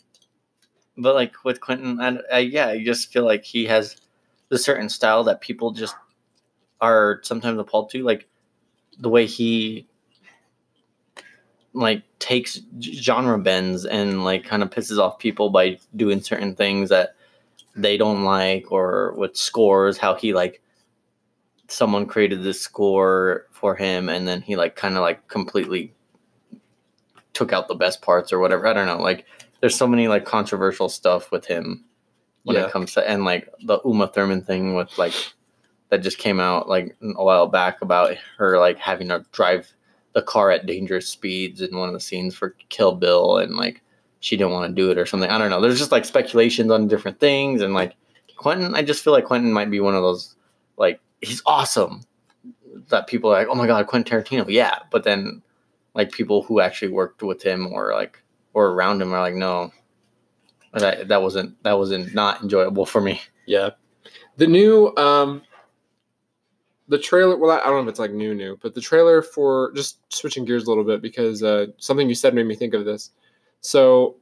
but 0.98 1.14
like 1.14 1.44
with 1.44 1.60
Quentin, 1.60 2.00
I, 2.00 2.18
I 2.32 2.38
yeah, 2.40 2.68
I 2.68 2.82
just 2.82 3.12
feel 3.12 3.24
like 3.24 3.44
he 3.44 3.64
has 3.66 3.96
a 4.50 4.58
certain 4.58 4.88
style 4.88 5.22
that 5.24 5.40
people 5.40 5.70
just 5.70 5.94
are 6.80 7.20
sometimes 7.22 7.58
appalled 7.60 7.90
to, 7.90 8.02
like 8.02 8.26
the 8.98 9.08
way 9.08 9.26
he 9.26 9.86
like 11.72 12.02
takes 12.18 12.60
genre 12.80 13.38
bends 13.38 13.84
and 13.84 14.24
like 14.24 14.44
kind 14.44 14.62
of 14.62 14.70
pisses 14.70 14.98
off 14.98 15.18
people 15.18 15.50
by 15.50 15.78
doing 15.94 16.20
certain 16.20 16.54
things 16.54 16.88
that 16.88 17.14
they 17.74 17.96
don't 17.98 18.24
like, 18.24 18.72
or 18.72 19.12
with 19.18 19.36
scores, 19.36 19.98
how 19.98 20.14
he 20.14 20.32
like 20.32 20.62
someone 21.68 22.06
created 22.06 22.42
this 22.42 22.60
score 22.60 23.46
for 23.50 23.74
him 23.74 24.08
and 24.08 24.26
then 24.26 24.40
he 24.40 24.56
like 24.56 24.76
kind 24.76 24.94
of 24.96 25.02
like 25.02 25.26
completely 25.28 25.92
took 27.34 27.52
out 27.52 27.68
the 27.68 27.74
best 27.74 28.00
parts 28.00 28.32
or 28.32 28.38
whatever. 28.38 28.66
I 28.66 28.72
don't 28.72 28.86
know. 28.86 28.98
Like 29.02 29.26
there's 29.60 29.74
so 29.76 29.86
many 29.86 30.08
like 30.08 30.24
controversial 30.24 30.88
stuff 30.88 31.30
with 31.30 31.44
him 31.44 31.84
when 32.44 32.56
Yeah. 32.56 32.66
it 32.66 32.70
comes 32.72 32.94
to 32.94 33.06
and 33.06 33.24
like 33.24 33.48
the 33.64 33.80
Uma 33.84 34.06
Thurman 34.06 34.40
thing 34.42 34.74
with 34.74 34.96
like 34.96 35.12
that 35.90 36.02
just 36.02 36.18
came 36.18 36.40
out 36.40 36.68
like 36.68 36.96
a 37.16 37.24
while 37.24 37.46
back 37.46 37.80
about 37.80 38.16
her 38.38 38.58
like 38.58 38.78
having 38.78 39.08
to 39.08 39.24
drive 39.32 39.72
the 40.14 40.22
car 40.22 40.50
at 40.50 40.66
dangerous 40.66 41.08
speeds 41.08 41.60
in 41.60 41.76
one 41.76 41.88
of 41.88 41.94
the 41.94 42.00
scenes 42.00 42.34
for 42.34 42.56
Kill 42.68 42.92
Bill 42.92 43.38
and 43.38 43.54
like 43.56 43.82
she 44.20 44.36
didn't 44.36 44.52
want 44.52 44.68
to 44.68 44.74
do 44.74 44.90
it 44.90 44.98
or 44.98 45.06
something. 45.06 45.30
I 45.30 45.38
don't 45.38 45.50
know. 45.50 45.60
There's 45.60 45.78
just 45.78 45.92
like 45.92 46.04
speculations 46.04 46.70
on 46.70 46.88
different 46.88 47.20
things 47.20 47.62
and 47.62 47.74
like 47.74 47.94
Quentin 48.36 48.74
I 48.74 48.82
just 48.82 49.04
feel 49.04 49.12
like 49.12 49.24
Quentin 49.24 49.52
might 49.52 49.70
be 49.70 49.80
one 49.80 49.94
of 49.94 50.02
those 50.02 50.36
like 50.76 51.00
he's 51.20 51.42
awesome 51.46 52.02
that 52.88 53.06
people 53.06 53.30
are 53.30 53.38
like, 53.38 53.48
oh 53.48 53.54
my 53.54 53.66
god, 53.66 53.86
Quentin 53.86 54.20
Tarantino, 54.20 54.46
yeah. 54.48 54.78
But 54.90 55.04
then 55.04 55.42
like 55.94 56.12
people 56.12 56.42
who 56.42 56.60
actually 56.60 56.92
worked 56.92 57.22
with 57.22 57.42
him 57.42 57.72
or 57.72 57.92
like 57.94 58.22
or 58.54 58.68
around 58.68 59.02
him 59.02 59.12
are 59.12 59.20
like, 59.20 59.34
no, 59.34 59.72
that 60.72 61.08
that 61.08 61.22
wasn't 61.22 61.62
that 61.62 61.78
wasn't 61.78 62.14
not 62.14 62.42
enjoyable 62.42 62.86
for 62.86 63.00
me. 63.00 63.20
Yeah. 63.46 63.70
The 64.36 64.46
new 64.46 64.94
um 64.96 65.42
the 66.88 66.98
trailer 66.98 67.36
well 67.36 67.50
I 67.50 67.64
don't 67.64 67.74
know 67.74 67.82
if 67.82 67.88
it's 67.88 67.98
like 67.98 68.12
new 68.12 68.34
new, 68.34 68.58
but 68.62 68.74
the 68.74 68.80
trailer 68.80 69.22
for 69.22 69.72
just 69.74 69.98
switching 70.12 70.44
gears 70.44 70.64
a 70.64 70.68
little 70.68 70.84
bit 70.84 71.02
because 71.02 71.42
uh 71.42 71.66
something 71.78 72.08
you 72.08 72.14
said 72.14 72.34
made 72.34 72.46
me 72.46 72.54
think 72.54 72.74
of 72.74 72.84
this. 72.84 73.10
So 73.60 74.16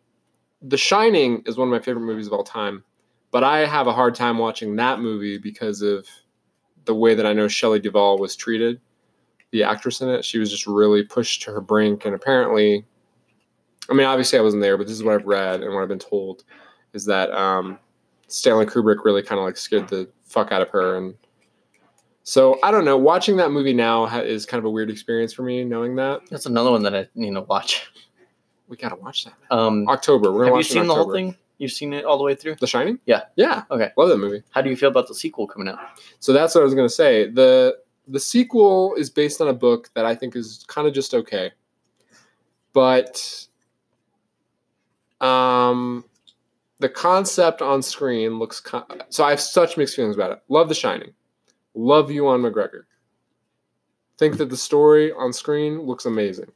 The 0.62 0.78
Shining 0.78 1.42
is 1.46 1.56
one 1.56 1.68
of 1.68 1.72
my 1.72 1.80
favorite 1.80 2.04
movies 2.04 2.26
of 2.26 2.32
all 2.32 2.44
time, 2.44 2.84
but 3.30 3.44
I 3.44 3.66
have 3.66 3.86
a 3.86 3.92
hard 3.92 4.14
time 4.14 4.38
watching 4.38 4.76
that 4.76 5.00
movie 5.00 5.38
because 5.38 5.82
of 5.82 6.06
the 6.84 6.94
way 6.94 7.14
that 7.14 7.26
I 7.26 7.32
know 7.32 7.48
Shelley 7.48 7.80
Duvall 7.80 8.18
was 8.18 8.36
treated, 8.36 8.80
the 9.50 9.62
actress 9.62 10.00
in 10.00 10.08
it. 10.08 10.24
She 10.24 10.38
was 10.38 10.50
just 10.50 10.66
really 10.66 11.02
pushed 11.02 11.42
to 11.42 11.52
her 11.52 11.60
brink 11.60 12.04
and 12.04 12.14
apparently 12.14 12.84
I 13.90 13.94
mean 13.94 14.06
obviously 14.06 14.38
I 14.38 14.42
wasn't 14.42 14.62
there, 14.62 14.78
but 14.78 14.86
this 14.86 14.96
is 14.96 15.02
what 15.02 15.14
I've 15.14 15.26
read 15.26 15.62
and 15.62 15.74
what 15.74 15.82
I've 15.82 15.88
been 15.88 15.98
told 15.98 16.44
is 16.94 17.04
that 17.06 17.30
um 17.32 17.78
Stanley 18.28 18.64
Kubrick 18.66 19.04
really 19.04 19.22
kind 19.22 19.38
of 19.38 19.44
like 19.44 19.58
scared 19.58 19.88
the 19.88 20.08
fuck 20.24 20.50
out 20.50 20.62
of 20.62 20.70
her, 20.70 20.96
and 20.96 21.14
so 22.24 22.58
I 22.62 22.70
don't 22.70 22.84
know. 22.84 22.96
Watching 22.96 23.36
that 23.36 23.50
movie 23.52 23.72
now 23.72 24.06
ha- 24.06 24.20
is 24.20 24.44
kind 24.46 24.58
of 24.58 24.64
a 24.64 24.70
weird 24.70 24.90
experience 24.90 25.32
for 25.32 25.42
me, 25.42 25.62
knowing 25.64 25.94
that 25.96 26.22
That's 26.30 26.46
another 26.46 26.70
one 26.72 26.82
that 26.82 26.94
I 26.94 27.06
need 27.14 27.34
to 27.34 27.42
watch. 27.42 27.90
we 28.68 28.76
gotta 28.76 28.96
watch 28.96 29.24
that. 29.26 29.34
Um, 29.50 29.86
October. 29.88 30.32
We're 30.32 30.46
gonna 30.46 30.46
have 30.46 30.52
you 30.52 30.56
watch 30.56 30.66
it 30.66 30.76
in 30.76 30.82
seen 30.82 30.88
the 30.88 30.94
whole 30.94 31.02
October. 31.02 31.14
thing? 31.18 31.36
You've 31.58 31.70
seen 31.70 31.92
it 31.92 32.04
all 32.04 32.18
the 32.18 32.24
way 32.24 32.34
through. 32.34 32.56
The 32.56 32.66
Shining. 32.66 32.98
Yeah. 33.06 33.22
yeah. 33.36 33.62
Okay. 33.70 33.90
love 33.96 34.08
that 34.08 34.16
movie. 34.18 34.42
How 34.50 34.60
do 34.60 34.68
you 34.70 34.76
feel 34.76 34.88
about 34.88 35.06
the 35.06 35.14
sequel 35.14 35.46
coming 35.46 35.68
out? 35.68 35.78
So 36.18 36.32
that's 36.32 36.54
what 36.54 36.62
I 36.62 36.64
was 36.64 36.74
gonna 36.74 36.88
say. 36.88 37.30
the 37.30 37.78
The 38.08 38.18
sequel 38.20 38.94
is 38.96 39.08
based 39.08 39.40
on 39.40 39.48
a 39.48 39.52
book 39.54 39.88
that 39.94 40.04
I 40.04 40.14
think 40.16 40.34
is 40.34 40.64
kind 40.66 40.88
of 40.88 40.92
just 40.94 41.14
okay, 41.14 41.52
but 42.72 43.46
um, 45.20 46.04
the 46.80 46.88
concept 46.88 47.62
on 47.62 47.82
screen 47.82 48.38
looks. 48.38 48.60
Con- 48.60 48.84
so 49.08 49.24
I 49.24 49.30
have 49.30 49.40
such 49.40 49.76
mixed 49.76 49.94
feelings 49.96 50.16
about 50.16 50.32
it. 50.32 50.40
Love 50.48 50.68
The 50.68 50.74
Shining. 50.74 51.12
Love 51.74 52.10
Ewan 52.10 52.42
McGregor. 52.42 52.84
Think 54.18 54.36
that 54.36 54.50
the 54.50 54.56
story 54.56 55.12
on 55.12 55.32
screen 55.32 55.80
looks 55.82 56.04
amazing. 56.04 56.52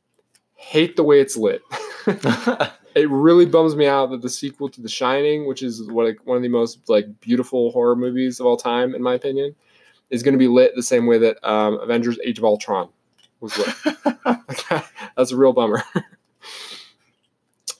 Hate 0.54 0.96
the 0.96 1.04
way 1.04 1.20
it's 1.20 1.36
lit. 1.36 1.62
it 2.94 3.08
really 3.10 3.46
bums 3.46 3.76
me 3.76 3.86
out 3.86 4.10
that 4.10 4.22
the 4.22 4.30
sequel 4.30 4.68
to 4.70 4.80
The 4.80 4.88
Shining, 4.88 5.46
which 5.46 5.62
is 5.62 5.82
what 5.84 6.06
like, 6.06 6.26
one 6.26 6.36
of 6.36 6.42
the 6.42 6.48
most 6.48 6.88
like 6.88 7.06
beautiful 7.20 7.70
horror 7.72 7.96
movies 7.96 8.40
of 8.40 8.46
all 8.46 8.56
time, 8.56 8.94
in 8.94 9.02
my 9.02 9.14
opinion, 9.14 9.54
is 10.10 10.22
going 10.22 10.32
to 10.32 10.38
be 10.38 10.48
lit 10.48 10.72
the 10.74 10.82
same 10.82 11.06
way 11.06 11.18
that 11.18 11.36
um, 11.48 11.78
Avengers: 11.80 12.18
Age 12.24 12.38
of 12.38 12.44
Ultron 12.44 12.88
was 13.40 13.56
lit. 13.58 13.96
That's 15.16 15.32
a 15.32 15.36
real 15.36 15.52
bummer. 15.52 15.82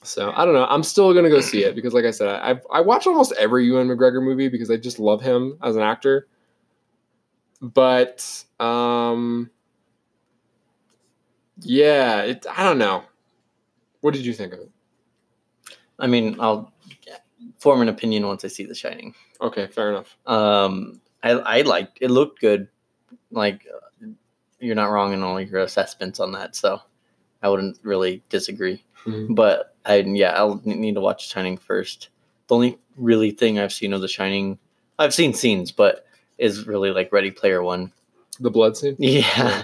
so 0.03 0.31
I 0.35 0.45
don't 0.45 0.53
know. 0.53 0.67
I'm 0.69 0.83
still 0.83 1.11
going 1.13 1.25
to 1.25 1.31
go 1.31 1.41
see 1.41 1.63
it 1.63 1.75
because, 1.75 1.93
like 1.93 2.05
I 2.05 2.11
said, 2.11 2.29
I 2.29 2.59
I 2.71 2.81
watch 2.81 3.07
almost 3.07 3.33
every 3.39 3.65
Ewan 3.65 3.87
McGregor 3.87 4.23
movie 4.23 4.47
because 4.47 4.69
I 4.69 4.77
just 4.77 4.99
love 4.99 5.21
him 5.21 5.57
as 5.63 5.75
an 5.75 5.81
actor. 5.81 6.27
But 7.61 8.45
um, 8.59 9.49
yeah, 11.61 12.21
it. 12.21 12.45
I 12.49 12.63
don't 12.63 12.77
know. 12.77 13.03
What 14.01 14.13
did 14.13 14.25
you 14.25 14.33
think 14.33 14.53
of 14.53 14.59
it? 14.59 14.71
I 15.99 16.07
mean, 16.07 16.37
I'll 16.39 16.71
form 17.57 17.81
an 17.81 17.89
opinion 17.89 18.25
once 18.25 18.45
I 18.45 18.47
see 18.47 18.63
The 18.65 18.75
Shining. 18.75 19.13
Okay, 19.41 19.67
fair 19.67 19.89
enough. 19.89 20.17
Um, 20.25 21.01
I 21.23 21.31
I 21.31 21.61
liked 21.61 21.97
it. 22.01 22.09
Looked 22.11 22.39
good. 22.39 22.67
Like 23.31 23.65
you're 24.59 24.75
not 24.75 24.87
wrong 24.91 25.13
in 25.13 25.23
all 25.23 25.39
your 25.39 25.59
assessments 25.61 26.19
on 26.19 26.31
that, 26.33 26.55
so 26.55 26.81
I 27.43 27.49
wouldn't 27.49 27.79
really 27.83 28.23
disagree. 28.29 28.83
Mhm. 29.05 29.35
But 29.35 29.75
I 29.85 29.97
yeah, 29.97 30.31
I'll 30.31 30.61
need 30.63 30.95
to 30.95 31.01
watch 31.01 31.29
Shining 31.29 31.57
first. 31.57 32.09
the 32.47 32.55
only 32.55 32.77
really 32.97 33.31
thing 33.31 33.59
I've 33.59 33.71
seen 33.73 33.93
of 33.93 34.01
The 34.01 34.07
Shining, 34.07 34.57
I've 34.97 35.13
seen 35.13 35.33
scenes, 35.33 35.71
but 35.71 36.05
is 36.39 36.65
really 36.67 36.91
like 36.91 37.11
Ready 37.11 37.31
Player 37.31 37.61
One. 37.61 37.91
The 38.39 38.49
blood 38.51 38.75
scene. 38.77 38.95
Yeah, 38.99 39.21
Yeah. 39.37 39.63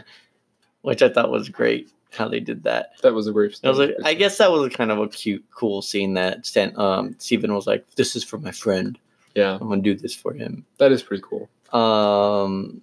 which 0.82 1.02
I 1.02 1.10
thought 1.10 1.32
was 1.32 1.50
great 1.50 1.90
how 2.14 2.28
they 2.30 2.40
did 2.40 2.64
that. 2.64 2.92
That 3.02 3.14
was 3.14 3.28
a 3.28 3.32
great. 3.34 3.60
I 3.64 3.70
was 3.70 3.78
like, 3.80 3.96
I 4.06 4.14
guess 4.14 4.38
that 4.38 4.52
was 4.52 4.74
kind 4.74 4.92
of 4.92 5.00
a 5.00 5.08
cute, 5.10 5.44
cool 5.54 5.82
scene 5.82 6.14
that 6.14 6.46
Stan, 6.46 6.72
um, 6.80 7.16
Steven 7.20 7.54
was 7.54 7.68
like, 7.68 7.86
"This 7.96 8.16
is 8.16 8.24
for 8.24 8.38
my 8.38 8.52
friend. 8.52 8.98
yeah, 9.34 9.58
I'm 9.60 9.68
gonna 9.68 9.82
do 9.82 9.96
this 9.96 10.16
for 10.16 10.34
him." 10.34 10.66
that 10.78 10.92
is 10.94 11.04
pretty 11.04 11.24
cool. 11.28 11.50
Um, 11.78 12.82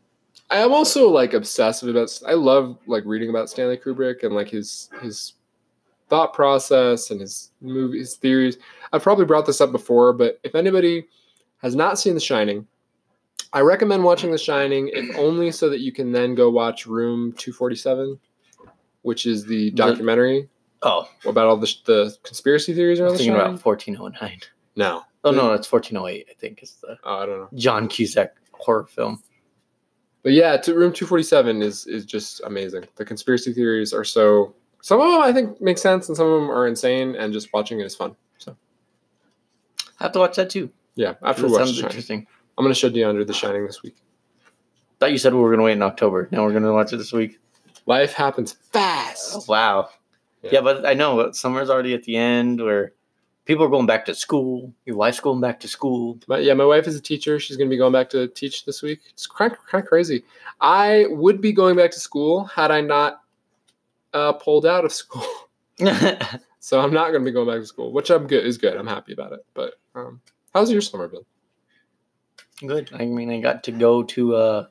I 0.50 0.57
am 0.59 0.72
also 0.72 1.09
like 1.09 1.33
obsessive 1.33 1.88
about. 1.88 2.20
I 2.26 2.35
love 2.35 2.76
like 2.87 3.05
reading 3.07 3.31
about 3.31 3.48
Stanley 3.48 3.78
Kubrick 3.78 4.22
and 4.22 4.35
like 4.35 4.48
his 4.50 4.90
his 5.00 5.33
thought 6.11 6.35
process 6.35 7.11
and 7.11 7.20
his 7.20 7.52
movie 7.62 7.98
his 8.00 8.16
theories. 8.16 8.59
I've 8.92 9.02
probably 9.02 9.24
brought 9.24 9.46
this 9.46 9.62
up 9.62 9.72
before, 9.72 10.12
but 10.12 10.38
if 10.44 10.55
anybody 10.55 11.07
has 11.62 11.74
not 11.74 11.98
seen 11.98 12.12
The 12.12 12.20
Shining, 12.20 12.66
I 13.52 13.60
recommend 13.60 14.02
watching 14.02 14.30
The 14.30 14.38
Shining, 14.38 14.90
if 14.92 15.16
only 15.16 15.50
so 15.50 15.68
that 15.68 15.80
you 15.80 15.92
can 15.92 16.12
then 16.12 16.34
go 16.34 16.50
watch 16.50 16.86
Room 16.86 17.32
Two 17.32 17.52
Forty 17.52 17.76
Seven, 17.76 18.18
which 19.02 19.26
is 19.26 19.44
the 19.44 19.70
documentary 19.72 20.48
oh, 20.82 21.08
about 21.26 21.46
all 21.46 21.56
the 21.56 21.72
the 21.84 22.16
conspiracy 22.22 22.74
theories 22.74 23.00
around 23.00 23.12
was 23.12 23.20
The 23.20 23.24
thinking 23.24 23.38
Shining. 23.38 23.54
about 23.54 23.64
1409. 23.64 24.40
no, 24.76 25.02
Oh 25.24 25.30
no, 25.30 25.52
it's 25.52 25.70
1408. 25.70 26.26
I 26.30 26.34
think 26.34 26.62
is 26.62 26.76
the 26.80 26.98
oh, 27.04 27.18
I 27.18 27.26
don't 27.26 27.40
know. 27.40 27.48
John 27.54 27.88
Cusack 27.88 28.34
horror 28.52 28.86
film. 28.86 29.22
But 30.22 30.32
yeah, 30.32 30.56
to 30.56 30.74
room 30.74 30.92
247 30.92 31.62
is 31.62 31.86
is 31.86 32.04
just 32.04 32.40
amazing. 32.44 32.84
The 32.96 33.04
conspiracy 33.04 33.52
theories 33.52 33.92
are 33.92 34.04
so 34.04 34.54
some 34.80 35.00
of 35.00 35.10
them 35.10 35.20
I 35.20 35.32
think 35.32 35.60
make 35.60 35.78
sense 35.78 36.08
and 36.08 36.16
some 36.16 36.26
of 36.26 36.40
them 36.40 36.50
are 36.50 36.66
insane 36.66 37.14
and 37.16 37.32
just 37.32 37.52
watching 37.52 37.80
it 37.80 37.86
is 37.86 37.94
fun. 37.94 38.16
So 38.38 38.56
I 40.00 40.04
have 40.04 40.12
to 40.12 40.18
watch 40.18 40.36
that 40.36 40.50
too. 40.50 40.70
yeah, 40.94 41.14
after 41.22 41.42
That 41.42 41.50
watch 41.50 41.66
sounds 41.66 41.80
interesting. 41.80 42.26
I'm 42.58 42.64
gonna 42.64 42.74
show 42.74 42.90
DeAndre 42.90 43.26
The 43.26 43.32
Shining 43.32 43.66
this 43.66 43.82
week. 43.82 43.96
Thought 45.00 45.12
you 45.12 45.18
said 45.18 45.34
we 45.34 45.40
were 45.40 45.50
gonna 45.50 45.62
wait 45.64 45.72
in 45.72 45.82
October. 45.82 46.28
Now 46.30 46.44
we're 46.44 46.52
gonna 46.52 46.72
watch 46.72 46.92
it 46.92 46.96
this 46.98 47.12
week. 47.12 47.38
Life 47.86 48.12
happens 48.12 48.54
Oh, 48.58 48.66
fast. 48.72 49.48
wow. 49.48 49.88
Yeah. 50.42 50.50
Yeah. 50.54 50.60
but 50.60 50.86
I 50.86 50.94
know 50.94 51.16
but 51.16 51.34
summer's 51.36 51.70
already 51.70 51.94
at 51.94 52.04
the 52.04 52.16
end 52.16 52.60
where 52.62 52.92
people 53.44 53.64
are 53.64 53.68
going 53.68 53.86
back 53.86 54.04
to 54.04 54.14
school. 54.14 54.72
Your 54.86 54.96
wife's 54.96 55.18
going 55.20 55.40
back 55.40 55.58
to 55.60 55.68
school. 55.68 56.18
My, 56.28 56.38
yeah, 56.38 56.54
my 56.54 56.64
wife 56.64 56.86
is 56.86 56.94
a 56.94 57.00
teacher. 57.00 57.40
She's 57.40 57.56
gonna 57.56 57.70
be 57.70 57.76
going 57.76 57.92
back 57.92 58.10
to 58.10 58.28
teach 58.28 58.64
this 58.64 58.82
week. 58.82 59.00
It's 59.10 59.26
kind 59.26 59.50
of, 59.52 59.58
kind 59.66 59.82
of 59.82 59.88
crazy. 59.88 60.22
I 60.60 61.06
would 61.08 61.40
be 61.40 61.52
going 61.52 61.76
back 61.76 61.90
to 61.92 62.00
school 62.00 62.44
had 62.44 62.70
I 62.70 62.80
not 62.82 63.22
uh, 64.12 64.34
pulled 64.34 64.66
out 64.66 64.84
of 64.84 64.92
school. 64.92 65.26
So 66.64 66.78
I'm 66.80 66.92
not 66.92 67.10
gonna 67.10 67.24
be 67.24 67.32
going 67.32 67.48
back 67.48 67.58
to 67.58 67.66
school, 67.66 67.92
which 67.92 68.08
I'm 68.08 68.28
good 68.28 68.46
is 68.46 68.56
good. 68.56 68.76
I'm 68.76 68.86
happy 68.86 69.12
about 69.12 69.32
it. 69.32 69.40
But 69.52 69.74
um, 69.96 70.20
how's 70.54 70.70
your 70.70 70.80
summer 70.80 71.08
been? 71.08 71.22
Good. 72.66 72.90
I 72.92 73.07
mean, 73.07 73.31
I 73.31 73.40
got 73.40 73.64
to 73.64 73.72
go 73.72 74.03
to 74.05 74.37
uh, 74.37 74.66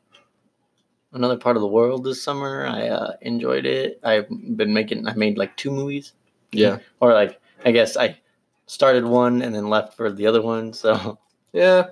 another 1.13 1.37
part 1.37 1.57
of 1.57 1.61
the 1.61 1.67
world 1.67 2.03
this 2.03 2.23
summer. 2.23 2.65
I 2.65 2.87
uh, 2.87 3.13
enjoyed 3.21 3.65
it. 3.65 3.99
I've 4.03 4.27
been 4.29 4.73
making. 4.73 5.07
I 5.07 5.13
made 5.13 5.37
like 5.37 5.55
two 5.57 5.71
movies, 5.71 6.13
Yeah, 6.51 6.79
or 6.99 7.13
like 7.13 7.39
I 7.65 7.71
guess 7.71 7.97
I 7.97 8.17
started 8.65 9.05
one 9.05 9.41
and 9.41 9.53
then 9.53 9.69
left 9.69 9.95
for 9.95 10.11
the 10.11 10.27
other 10.27 10.41
one. 10.41 10.73
So 10.73 11.19
yeah, 11.53 11.87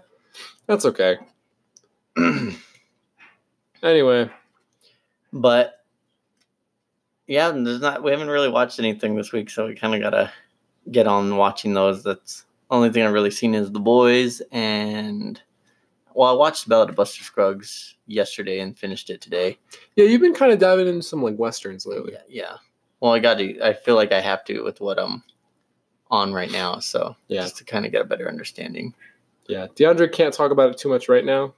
that's 0.68 0.86
okay. 0.86 1.18
Anyway, 3.82 4.30
but 5.32 5.86
yeah, 7.28 7.50
there's 7.52 7.80
not. 7.80 8.04
We 8.04 8.12
haven't 8.12 8.28
really 8.28 8.50
watched 8.50 8.78
anything 8.80 9.16
this 9.16 9.32
week, 9.32 9.50
so 9.50 9.68
we 9.68 9.76
kind 9.76 9.96
of 9.96 10.02
gotta 10.02 10.34
get 10.92 11.08
on 11.08 11.38
watching 11.38 11.74
those. 11.74 12.04
That's 12.04 12.44
only 12.70 12.90
thing 12.90 13.04
I've 13.04 13.14
really 13.14 13.32
seen 13.32 13.56
is 13.56 13.72
The 13.72 13.80
Boys 13.80 14.42
and. 14.52 15.42
Well, 16.16 16.30
I 16.30 16.34
watched 16.34 16.68
Ballad 16.68 16.90
of 16.90 16.96
Buster 16.96 17.24
Scruggs 17.24 17.96
yesterday 18.08 18.60
and 18.60 18.78
finished 18.78 19.10
it 19.10 19.22
today. 19.22 19.58
yeah, 19.96 20.06
you've 20.06 20.22
been 20.22 20.34
kind 20.34 20.52
of 20.52 20.60
diving 20.60 20.88
into 20.88 21.04
some 21.04 21.22
like 21.24 21.38
westerns 21.38 21.86
lately. 21.86 22.14
Yeah, 22.14 22.22
yeah. 22.28 22.56
Well, 23.00 23.14
I 23.14 23.20
got 23.20 23.38
to. 23.38 23.62
I 23.62 23.74
feel 23.74 23.96
like 23.96 24.12
I 24.12 24.20
have 24.20 24.44
to 24.46 24.62
with 24.62 24.82
what 24.82 25.00
I'm 25.00 25.24
on 26.12 26.34
right 26.34 26.52
now. 26.52 26.80
So 26.80 27.16
Yeah. 27.28 27.42
just 27.44 27.58
to 27.58 27.64
kind 27.64 27.86
of 27.86 27.92
get 27.92 28.02
a 28.02 28.06
better 28.06 28.28
understanding. 28.28 28.94
Yeah, 29.48 29.68
DeAndre 29.76 30.12
can't 30.12 30.34
talk 30.34 30.52
about 30.52 30.70
it 30.72 30.78
too 30.78 30.90
much 30.90 31.08
right 31.10 31.24
now, 31.26 31.54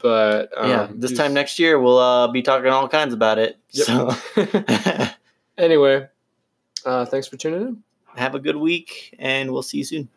but 0.00 0.50
um, 0.56 0.68
yeah, 0.70 0.88
this 0.92 1.12
time 1.16 1.32
next 1.34 1.58
year 1.58 1.78
we'll 1.78 1.98
uh, 1.98 2.28
be 2.28 2.42
talking 2.42 2.68
all 2.70 2.88
kinds 2.88 3.12
about 3.14 3.38
it. 3.38 3.56
Yep. 3.72 3.86
So 3.86 5.08
anyway, 5.58 6.08
uh, 6.84 7.04
thanks 7.04 7.28
for 7.28 7.36
tuning 7.36 7.60
in. 7.62 7.82
have 8.16 8.34
a 8.34 8.40
good 8.40 8.56
week, 8.56 9.14
and 9.18 9.52
we'll 9.52 9.62
see 9.62 9.78
you 9.78 9.84
soon. 9.84 10.08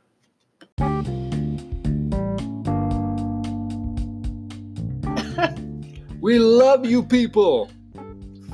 We 6.21 6.38
love 6.38 6.86
you, 6.86 7.01
people. 7.01 7.71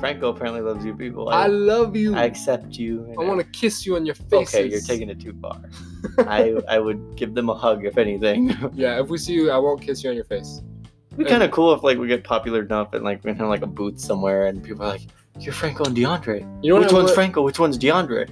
Franco 0.00 0.30
apparently 0.30 0.62
loves 0.62 0.86
you 0.86 0.94
people. 0.94 1.28
I 1.28 1.44
I, 1.44 1.46
love 1.48 1.94
you. 1.94 2.16
I 2.16 2.24
accept 2.24 2.78
you. 2.78 3.14
I 3.20 3.24
want 3.24 3.40
to 3.40 3.46
kiss 3.46 3.84
you 3.84 3.94
on 3.96 4.06
your 4.06 4.14
face. 4.14 4.54
Okay, 4.54 4.66
you're 4.66 4.80
taking 4.80 5.10
it 5.10 5.20
too 5.20 5.36
far. 5.42 5.60
I 6.20 6.54
I 6.66 6.78
would 6.78 7.14
give 7.14 7.34
them 7.34 7.50
a 7.50 7.54
hug 7.54 7.84
if 7.84 7.98
anything. 7.98 8.56
yeah, 8.74 9.00
if 9.00 9.08
we 9.08 9.18
see 9.18 9.34
you, 9.34 9.50
I 9.50 9.58
won't 9.58 9.82
kiss 9.82 10.02
you 10.02 10.08
on 10.08 10.16
your 10.16 10.24
face. 10.24 10.62
It'd 11.08 11.18
be 11.18 11.24
kind 11.26 11.42
of 11.42 11.50
cool 11.50 11.74
if 11.74 11.82
like 11.82 11.98
we 11.98 12.06
get 12.08 12.24
popular 12.24 12.62
enough 12.62 12.94
and 12.94 13.04
like 13.04 13.22
we 13.22 13.34
have 13.34 13.48
like 13.48 13.62
a 13.62 13.66
booth 13.66 14.00
somewhere 14.00 14.46
and 14.46 14.62
people 14.62 14.84
are 14.84 14.92
like, 14.92 15.02
"You're 15.38 15.52
Franco 15.52 15.84
and 15.84 15.94
DeAndre. 15.94 16.40
You 16.62 16.70
know 16.70 16.76
what? 16.76 16.84
Which 16.84 16.92
one's 16.92 17.06
would- 17.06 17.14
Franco? 17.14 17.42
Which 17.42 17.58
one's 17.58 17.76
DeAndre?" 17.76 18.30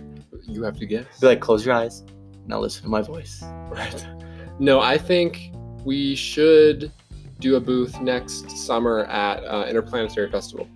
You 0.49 0.62
have 0.62 0.79
to 0.79 0.87
guess. 0.87 1.20
Be 1.20 1.27
like, 1.27 1.40
"Close 1.40 1.66
your 1.66 1.75
eyes. 1.75 2.05
Now 2.46 2.61
listen 2.61 2.85
to 2.85 2.88
my 2.88 3.03
voice." 3.03 3.42
Right. 3.68 4.07
No, 4.59 4.81
I 4.81 4.96
think 4.96 5.51
we 5.85 6.14
should 6.14 6.90
do 7.38 7.57
a 7.57 7.61
booth 7.61 8.01
next 8.01 8.51
summer 8.51 9.05
at 9.05 9.44
uh, 9.44 9.66
Interplanetary 9.68 10.31
Festival. 10.31 10.68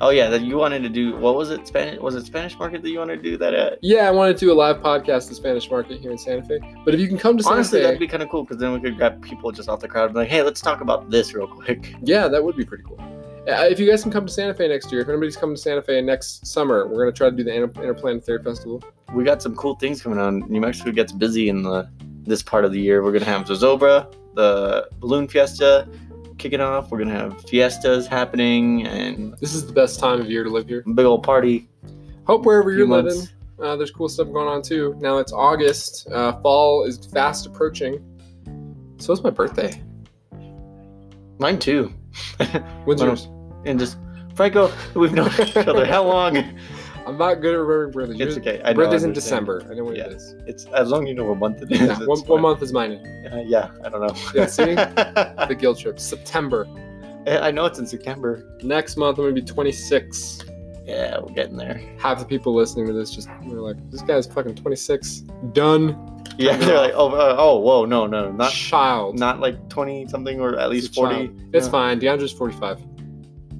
Oh 0.00 0.10
yeah, 0.10 0.28
that 0.28 0.42
you 0.42 0.56
wanted 0.56 0.82
to 0.82 0.88
do. 0.88 1.16
What 1.16 1.36
was 1.36 1.50
it? 1.50 1.66
Spanish? 1.68 2.00
Was 2.00 2.16
it 2.16 2.26
Spanish 2.26 2.58
Market 2.58 2.82
that 2.82 2.90
you 2.90 2.98
wanted 2.98 3.22
to 3.22 3.22
do 3.22 3.36
that 3.36 3.54
at? 3.54 3.78
Yeah, 3.80 4.08
I 4.08 4.10
wanted 4.10 4.36
to 4.38 4.46
do 4.46 4.52
a 4.52 4.54
live 4.54 4.78
podcast 4.78 5.24
at 5.24 5.28
the 5.28 5.34
Spanish 5.36 5.70
Market 5.70 6.00
here 6.00 6.10
in 6.10 6.18
Santa 6.18 6.42
Fe. 6.42 6.58
But 6.84 6.94
if 6.94 7.00
you 7.00 7.06
can 7.06 7.16
come 7.16 7.36
to 7.36 7.44
Santa 7.44 7.56
Honestly, 7.56 7.78
Fe, 7.78 7.84
that'd 7.84 8.00
be 8.00 8.08
kind 8.08 8.22
of 8.22 8.28
cool 8.28 8.42
because 8.42 8.58
then 8.58 8.72
we 8.72 8.80
could 8.80 8.96
grab 8.96 9.22
people 9.22 9.52
just 9.52 9.68
off 9.68 9.78
the 9.78 9.86
crowd 9.86 10.06
and 10.06 10.14
be 10.14 10.20
like, 10.20 10.28
"Hey, 10.28 10.42
let's 10.42 10.60
talk 10.60 10.80
about 10.80 11.10
this 11.10 11.32
real 11.32 11.46
quick." 11.46 11.94
yeah, 12.02 12.26
that 12.26 12.42
would 12.42 12.56
be 12.56 12.64
pretty 12.64 12.82
cool. 12.82 12.98
Uh, 13.46 13.66
if 13.70 13.78
you 13.78 13.88
guys 13.88 14.02
can 14.02 14.10
come 14.10 14.26
to 14.26 14.32
Santa 14.32 14.52
Fe 14.52 14.66
next 14.66 14.90
year, 14.90 15.00
if 15.02 15.08
anybody's 15.08 15.36
coming 15.36 15.54
to 15.54 15.62
Santa 15.62 15.82
Fe 15.82 16.00
next 16.00 16.44
summer, 16.44 16.88
we're 16.88 16.98
gonna 16.98 17.12
try 17.12 17.30
to 17.30 17.36
do 17.36 17.44
the 17.44 17.54
Inter- 17.54 17.82
Interplanetary 17.82 18.42
Festival. 18.42 18.82
We 19.12 19.22
got 19.22 19.42
some 19.42 19.54
cool 19.54 19.76
things 19.76 20.02
coming 20.02 20.18
on. 20.18 20.40
New 20.48 20.60
Mexico 20.60 20.90
gets 20.90 21.12
busy 21.12 21.48
in 21.50 21.62
the 21.62 21.88
this 22.24 22.42
part 22.42 22.64
of 22.64 22.72
the 22.72 22.80
year. 22.80 23.04
We're 23.04 23.12
gonna 23.12 23.26
have 23.26 23.46
Zozobra, 23.46 24.12
the 24.34 24.88
balloon 25.00 25.28
fiesta, 25.28 25.88
kicking 26.38 26.60
off. 26.60 26.90
We're 26.90 26.98
gonna 26.98 27.12
have 27.12 27.40
fiestas 27.48 28.06
happening 28.06 28.86
and 28.86 29.34
This 29.40 29.54
is 29.54 29.66
the 29.66 29.72
best 29.72 29.98
time 30.00 30.20
of 30.20 30.30
year 30.30 30.44
to 30.44 30.50
live 30.50 30.68
here. 30.68 30.82
big 30.94 31.06
old 31.06 31.22
party. 31.22 31.68
Hope 32.26 32.44
wherever 32.46 32.70
Few 32.70 32.78
you're 32.78 32.86
months. 32.86 33.14
living, 33.14 33.28
uh, 33.60 33.76
there's 33.76 33.90
cool 33.90 34.08
stuff 34.08 34.32
going 34.32 34.48
on 34.48 34.62
too. 34.62 34.96
Now 34.98 35.18
it's 35.18 35.32
August. 35.32 36.08
Uh, 36.10 36.32
fall 36.40 36.84
is 36.84 36.98
fast 37.12 37.46
approaching. 37.46 38.02
So 38.98 39.12
it's 39.12 39.22
my 39.22 39.30
birthday. 39.30 39.82
Mine 41.38 41.58
too. 41.58 41.92
When's 42.38 42.54
Well, 43.00 43.08
yours? 43.08 43.28
and 43.64 43.78
just 43.78 43.98
Franco, 44.34 44.72
we've 44.94 45.12
known 45.12 45.30
each 45.40 45.56
other 45.56 45.84
how 45.94 46.04
long? 46.04 46.36
I'm 47.06 47.18
not 47.18 47.40
good 47.40 47.54
at 47.54 47.58
remembering 47.60 47.92
birthdays. 47.92 48.20
It's 48.20 48.38
okay. 48.38 48.60
I 48.64 48.72
know, 48.72 48.76
birthday's 48.76 49.04
I 49.04 49.08
in. 49.08 49.12
December. 49.12 49.62
I 49.70 49.74
know 49.74 49.84
what 49.84 49.96
Yeah. 49.96 50.06
it 50.06 50.12
is. 50.12 50.34
It's 50.46 50.66
as 50.66 50.88
long 50.90 51.02
as 51.04 51.08
you 51.08 51.14
know 51.14 51.24
what 51.24 51.38
month 51.38 51.62
it 51.62 51.70
is. 51.72 51.80
Yeah, 51.80 51.98
one, 52.06 52.18
one 52.20 52.40
month 52.40 52.62
is 52.62 52.72
mine. 52.72 52.92
Uh, 53.32 53.42
yeah, 53.46 53.70
I 53.84 53.88
don't 53.88 54.00
know. 54.00 54.14
Yeah, 54.34 54.46
see? 54.46 54.74
The 54.74 55.56
guilt 55.58 55.78
trip. 55.80 55.98
September. 56.00 56.66
I 57.26 57.50
know 57.50 57.64
it's 57.66 57.78
in 57.78 57.86
September. 57.86 58.44
Next 58.62 58.96
month 58.96 59.18
I'm 59.18 59.24
gonna 59.24 59.34
be 59.34 59.42
26. 59.42 60.40
Yeah, 60.86 61.18
we're 61.20 61.32
getting 61.32 61.56
there. 61.56 61.80
Half 61.98 62.18
the 62.18 62.26
people 62.26 62.54
listening 62.54 62.86
to 62.88 62.92
this 62.92 63.10
just 63.10 63.28
they're 63.48 63.60
like, 63.60 63.76
this 63.90 64.02
guy's 64.02 64.26
fucking 64.26 64.54
26. 64.56 65.20
Done. 65.52 66.10
Yeah, 66.36 66.56
they're 66.58 66.76
like, 66.78 66.92
oh, 66.94 67.08
uh, 67.10 67.36
oh, 67.38 67.58
whoa, 67.60 67.84
no, 67.86 68.06
no, 68.06 68.30
not 68.32 68.50
child. 68.52 69.18
not 69.18 69.40
like 69.40 69.68
twenty 69.68 70.06
something 70.08 70.40
or 70.40 70.58
at 70.58 70.68
least 70.68 70.90
a 70.90 70.94
forty. 70.94 71.28
child. 71.28 71.40
It's 71.54 71.66
Yeah. 71.66 71.70
fine. 71.72 72.00
DeAndre's 72.00 72.32
45. 72.32 72.80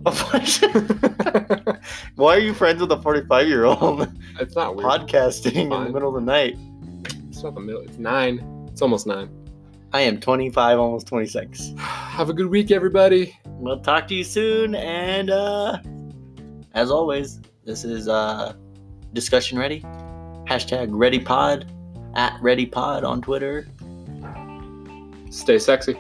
Why 2.16 2.36
are 2.36 2.38
you 2.38 2.52
friends 2.52 2.80
with 2.80 2.92
a 2.92 3.00
forty-five 3.02 3.48
year 3.48 3.64
old 3.64 4.07
it's 4.38 4.55
not 4.55 4.76
weird. 4.76 4.86
podcasting 4.86 5.55
in 5.55 5.68
the 5.70 5.90
middle 5.90 6.14
of 6.14 6.14
the 6.14 6.20
night? 6.20 6.59
It's 7.28 7.42
not 7.42 7.55
the 7.55 7.61
middle. 7.61 7.80
It's 7.82 7.96
nine. 7.96 8.66
It's 8.70 8.82
almost 8.82 9.07
nine. 9.07 9.30
I 9.94 10.02
am 10.02 10.20
twenty-five, 10.20 10.78
almost 10.78 11.07
twenty-six. 11.07 11.72
Have 11.78 12.28
a 12.28 12.34
good 12.34 12.48
week, 12.48 12.70
everybody. 12.70 13.34
We'll 13.46 13.80
talk 13.80 14.07
to 14.09 14.14
you 14.14 14.24
soon, 14.24 14.74
and 14.74 15.30
uh, 15.30 15.78
as 16.74 16.90
always, 16.90 17.40
this 17.64 17.84
is 17.84 18.07
uh, 18.07 18.55
discussion 19.14 19.59
ready. 19.59 19.80
Hashtag 20.46 20.88
ready 20.90 21.18
pod 21.18 21.72
at 22.14 22.38
ready 22.42 22.66
pod 22.66 23.05
on 23.05 23.22
Twitter. 23.22 23.66
Stay 25.30 25.59
sexy. 25.59 25.98